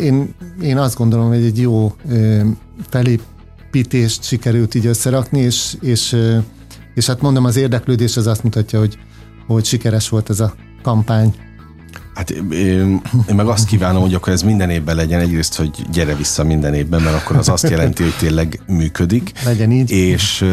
Én, 0.00 0.34
én 0.62 0.78
azt 0.78 0.96
gondolom, 0.96 1.28
hogy 1.28 1.44
egy 1.44 1.58
jó 1.58 1.94
felépítést 2.88 4.22
sikerült 4.22 4.74
így 4.74 4.86
összerakni, 4.86 5.40
és, 5.40 5.76
és, 5.80 6.16
és 6.94 7.06
hát 7.06 7.20
mondom, 7.20 7.44
az 7.44 7.56
érdeklődés 7.56 8.16
az 8.16 8.26
azt 8.26 8.42
mutatja, 8.42 8.78
hogy, 8.78 8.98
hogy 9.46 9.64
sikeres 9.64 10.08
volt 10.08 10.30
ez 10.30 10.40
a 10.40 10.54
kampány. 10.82 11.34
Hát 12.14 12.30
én, 12.30 13.00
én 13.28 13.34
meg 13.34 13.46
azt 13.46 13.66
kívánom, 13.66 14.02
hogy 14.02 14.14
akkor 14.14 14.32
ez 14.32 14.42
minden 14.42 14.70
évben 14.70 14.96
legyen. 14.96 15.20
Egyrészt, 15.20 15.54
hogy 15.56 15.86
gyere 15.92 16.14
vissza 16.14 16.44
minden 16.44 16.74
évben, 16.74 17.02
mert 17.02 17.16
akkor 17.16 17.36
az 17.36 17.48
azt 17.48 17.68
jelenti, 17.68 18.02
hogy 18.02 18.16
tényleg 18.18 18.60
működik. 18.66 19.32
Legyen 19.44 19.70
így. 19.70 19.90
És, 19.90 20.44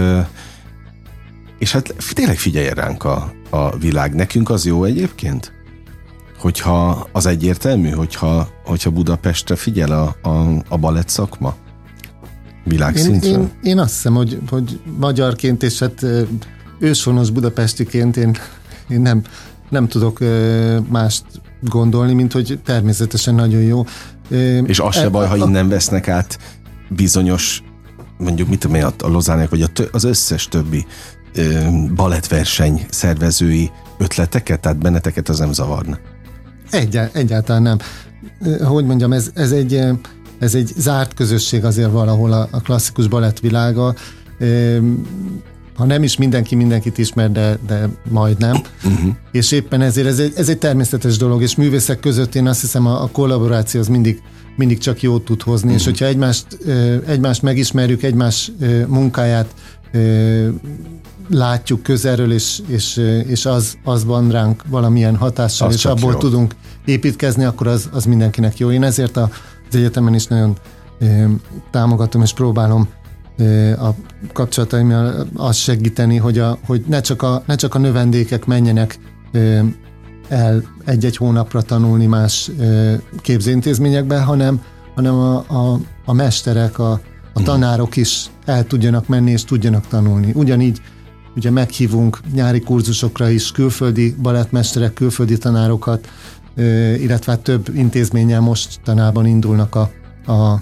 és 1.59 1.71
hát 1.71 1.95
tényleg 2.13 2.37
figyelj 2.37 2.69
ránk 2.73 3.03
a, 3.03 3.33
a 3.49 3.77
világ. 3.77 4.15
Nekünk 4.15 4.49
az 4.49 4.65
jó 4.65 4.83
egyébként? 4.83 5.51
Hogyha 6.39 7.07
az 7.11 7.25
egyértelmű, 7.25 7.89
hogyha, 7.89 8.47
hogyha 8.65 8.89
Budapestre 8.89 9.55
figyel 9.55 9.91
a, 9.91 10.29
a, 10.29 10.63
a 10.69 10.77
balett 10.77 11.09
szakma? 11.09 11.55
Világszintre? 12.63 13.29
Én, 13.29 13.39
én, 13.39 13.51
én 13.63 13.79
azt 13.79 13.93
hiszem, 13.93 14.13
hogy, 14.13 14.39
hogy 14.49 14.79
magyarként 14.99 15.63
és 15.63 15.79
hát 15.79 16.05
őshonos 16.79 17.29
budapestiként 17.29 18.17
én, 18.17 18.37
én 18.89 19.01
nem, 19.01 19.21
nem 19.69 19.87
tudok 19.87 20.19
mást 20.89 21.23
gondolni, 21.61 22.13
mint 22.13 22.31
hogy 22.31 22.59
természetesen 22.65 23.35
nagyon 23.35 23.61
jó. 23.61 23.85
És 24.65 24.79
az 24.79 24.95
se 24.95 25.03
e, 25.03 25.09
baj, 25.09 25.27
ha 25.27 25.35
innen 25.35 25.69
vesznek 25.69 26.07
át 26.07 26.39
bizonyos 26.89 27.61
mondjuk 28.17 28.49
mit 28.49 28.59
tudom 28.59 28.75
én, 28.75 28.83
a 28.83 29.07
Lozánek, 29.07 29.49
vagy 29.49 29.71
az 29.91 30.03
összes 30.03 30.47
többi 30.47 30.85
balettverseny 31.95 32.85
szervezői 32.89 33.71
ötleteket, 33.97 34.59
tehát 34.59 34.77
benneteket 34.77 35.29
az 35.29 35.39
nem 35.39 35.53
zavarna. 35.53 35.97
Egyá, 36.71 37.09
egyáltalán 37.13 37.61
nem. 37.61 37.77
Hogy 38.63 38.85
mondjam, 38.85 39.13
ez, 39.13 39.31
ez, 39.33 39.51
egy, 39.51 39.83
ez 40.39 40.55
egy 40.55 40.71
zárt 40.77 41.13
közösség 41.13 41.65
azért 41.65 41.91
valahol 41.91 42.31
a, 42.31 42.47
a 42.51 42.61
klasszikus 42.61 43.07
balett 43.07 43.39
világa. 43.39 43.95
Ha 45.77 45.85
nem 45.85 46.03
is 46.03 46.17
mindenki 46.17 46.55
mindenkit 46.55 46.97
ismer, 46.97 47.31
de, 47.31 47.57
de 47.67 47.89
majdnem. 48.09 48.61
Uh-huh. 48.83 49.15
És 49.31 49.51
éppen 49.51 49.81
ezért 49.81 50.07
ez 50.07 50.19
egy, 50.19 50.33
ez 50.35 50.49
egy 50.49 50.57
természetes 50.57 51.17
dolog, 51.17 51.41
és 51.41 51.55
művészek 51.55 51.99
között 51.99 52.35
én 52.35 52.47
azt 52.47 52.61
hiszem 52.61 52.85
a, 52.85 53.03
a 53.03 53.09
kollaboráció 53.11 53.79
az 53.79 53.87
mindig, 53.87 54.21
mindig 54.55 54.77
csak 54.77 55.01
jót 55.01 55.25
tud 55.25 55.41
hozni, 55.41 55.67
uh-huh. 55.67 55.81
és 55.81 55.85
hogyha 55.85 56.05
egymást, 56.05 56.45
egymást 57.07 57.41
megismerjük, 57.41 58.03
egymás 58.03 58.51
munkáját 58.87 59.53
látjuk 61.29 61.83
közelről, 61.83 62.31
és, 62.31 62.61
és, 62.67 63.01
és 63.27 63.45
az, 63.45 63.77
az 63.83 64.05
van 64.05 64.31
ránk 64.31 64.63
valamilyen 64.69 65.15
hatással, 65.15 65.67
az 65.67 65.73
és 65.73 65.85
abból 65.85 66.11
jó. 66.11 66.17
tudunk 66.17 66.55
építkezni, 66.85 67.43
akkor 67.43 67.67
az, 67.67 67.89
az 67.91 68.05
mindenkinek 68.05 68.57
jó. 68.57 68.71
Én 68.71 68.83
ezért 68.83 69.17
a, 69.17 69.29
az 69.69 69.75
egyetemen 69.75 70.13
is 70.13 70.25
nagyon 70.25 70.57
támogatom, 71.71 72.21
és 72.21 72.33
próbálom 72.33 72.87
a 73.79 73.89
kapcsolataimmal 74.33 75.27
azt 75.35 75.59
segíteni, 75.59 76.17
hogy, 76.17 76.37
a, 76.37 76.57
hogy 76.65 76.83
ne, 76.87 77.01
csak 77.01 77.21
a, 77.21 77.43
ne 77.45 77.55
csak 77.55 77.75
a 77.75 77.79
növendékek 77.79 78.45
menjenek 78.45 78.99
el 80.27 80.63
egy-egy 80.85 81.17
hónapra 81.17 81.61
tanulni 81.61 82.05
más 82.05 82.51
képzőintézményekbe, 83.21 84.19
hanem, 84.21 84.61
hanem 84.95 85.15
a, 85.15 85.35
a, 85.37 85.79
a 86.05 86.13
mesterek, 86.13 86.79
a, 86.79 87.01
a 87.33 87.43
tanárok 87.43 87.95
is 87.95 88.25
el 88.45 88.67
tudjanak 88.67 89.07
menni 89.07 89.31
és 89.31 89.43
tudjanak 89.43 89.87
tanulni. 89.87 90.31
Ugyanígy 90.35 90.81
ugye 91.35 91.51
meghívunk 91.51 92.19
nyári 92.33 92.59
kurzusokra 92.59 93.29
is 93.29 93.51
külföldi 93.51 94.15
balettmesterek, 94.21 94.93
külföldi 94.93 95.37
tanárokat, 95.37 96.09
illetve 96.99 97.35
több 97.35 97.75
intézménnyel 97.75 98.41
most 98.41 98.79
tanában 98.83 99.25
indulnak 99.25 99.75
a, 99.75 99.91
a, 100.31 100.61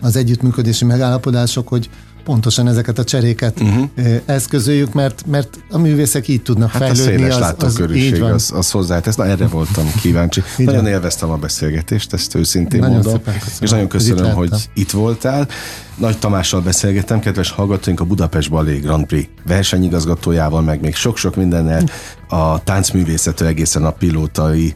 az 0.00 0.16
együttműködési 0.16 0.84
megállapodások, 0.84 1.68
hogy 1.68 1.90
pontosan 2.24 2.68
ezeket 2.68 2.98
a 2.98 3.04
cseréket 3.04 3.60
uh-huh. 3.60 3.88
eszközöljük, 4.24 4.92
mert, 4.92 5.26
mert 5.26 5.58
a 5.70 5.78
művészek 5.78 6.28
így 6.28 6.42
tudnak 6.42 6.70
hát 6.70 6.82
fejlődni. 6.82 7.22
Hát 7.22 7.30
a 7.30 7.34
széles 7.34 7.38
látókörűség 7.38 8.22
az, 8.22 8.32
az, 8.32 8.52
az 8.52 8.70
hozzá. 8.70 9.00
Na, 9.16 9.26
erre 9.26 9.46
voltam 9.46 9.92
kíváncsi. 10.02 10.42
nagyon 10.56 10.86
élveztem 10.86 11.30
a 11.30 11.36
beszélgetést, 11.36 12.12
ezt 12.12 12.34
őszintén 12.34 12.80
nagyon 12.80 12.94
mondom. 12.94 13.12
Szépen 13.12 13.34
köszönöm, 13.34 13.58
és 13.60 13.70
nagyon 13.70 13.88
köszönöm, 13.88 14.32
hogy, 14.32 14.48
hogy 14.48 14.70
itt 14.74 14.90
voltál. 14.90 15.48
Nagy 15.96 16.18
Tamással 16.18 16.60
beszélgettem, 16.60 17.20
kedves 17.20 17.50
hallgatóink, 17.50 18.00
a 18.00 18.04
Budapest 18.04 18.50
Balé 18.50 18.78
Grand 18.78 19.06
Prix 19.06 19.28
versenyigazgatójával, 19.46 20.62
meg 20.62 20.80
még 20.80 20.94
sok-sok 20.94 21.36
mindennel 21.36 21.84
a 22.28 22.62
táncművészetől 22.64 23.48
egészen 23.48 23.84
a 23.84 23.90
pilótai 23.90 24.74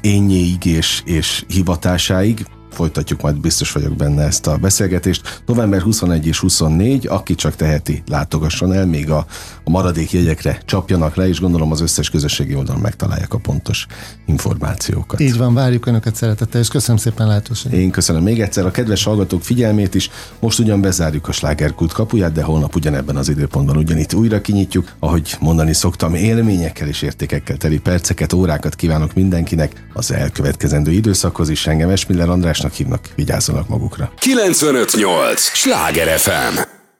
ényéig 0.00 0.64
és, 0.64 1.02
és 1.04 1.44
hivatásáig 1.48 2.46
folytatjuk 2.74 3.20
majd 3.20 3.40
biztos 3.40 3.72
vagyok 3.72 3.96
benne 3.96 4.22
ezt 4.22 4.46
a 4.46 4.56
beszélgetést. 4.56 5.42
November 5.46 5.80
21 5.80 6.26
és 6.26 6.38
24, 6.38 7.06
aki 7.06 7.34
csak 7.34 7.56
teheti, 7.56 8.02
látogasson 8.06 8.72
el, 8.72 8.86
még 8.86 9.10
a, 9.10 9.26
a 9.64 9.70
maradék 9.70 10.12
jegyekre 10.12 10.58
csapjanak 10.64 11.14
le, 11.14 11.28
és 11.28 11.40
gondolom 11.40 11.72
az 11.72 11.80
összes 11.80 12.10
közösségi 12.10 12.54
oldalon 12.54 12.80
megtalálják 12.80 13.34
a 13.34 13.38
pontos 13.38 13.86
információkat. 14.26 15.20
Így 15.20 15.36
van, 15.36 15.54
várjuk 15.54 15.86
Önöket 15.86 16.14
szeretettel, 16.14 16.60
és 16.60 16.68
köszönöm 16.68 16.96
szépen 16.96 17.26
lehetőséget. 17.26 17.78
Én 17.78 17.90
köszönöm 17.90 18.22
még 18.22 18.40
egyszer 18.40 18.66
a 18.66 18.70
kedves 18.70 19.04
hallgatók 19.04 19.42
figyelmét 19.42 19.94
is. 19.94 20.10
Most 20.40 20.58
ugyan 20.58 20.80
bezárjuk 20.80 21.28
a 21.28 21.32
slágerkult 21.32 21.92
kapuját, 21.92 22.32
de 22.32 22.42
holnap 22.42 22.74
ugyanebben 22.74 23.16
az 23.16 23.28
időpontban 23.28 23.76
ugyanitt 23.76 24.14
újra 24.14 24.40
kinyitjuk. 24.40 24.92
Ahogy 24.98 25.36
mondani 25.40 25.72
szoktam, 25.72 26.14
élményekkel 26.14 26.88
és 26.88 27.02
értékekkel 27.02 27.56
teli 27.56 27.78
perceket, 27.78 28.32
órákat 28.32 28.74
kívánok 28.74 29.14
mindenkinek 29.14 29.88
az 29.92 30.12
elkövetkezendő 30.12 30.90
időszakhoz 30.90 31.48
is. 31.48 31.66
Engem 31.66 31.88
Esmiller 31.88 32.28
András 32.28 32.60
hívnak, 32.72 33.08
vigyázzanak 33.14 33.68
magukra. 33.68 34.12
958! 34.18 35.36
Sláger 35.36 36.18
FM! 36.18 36.83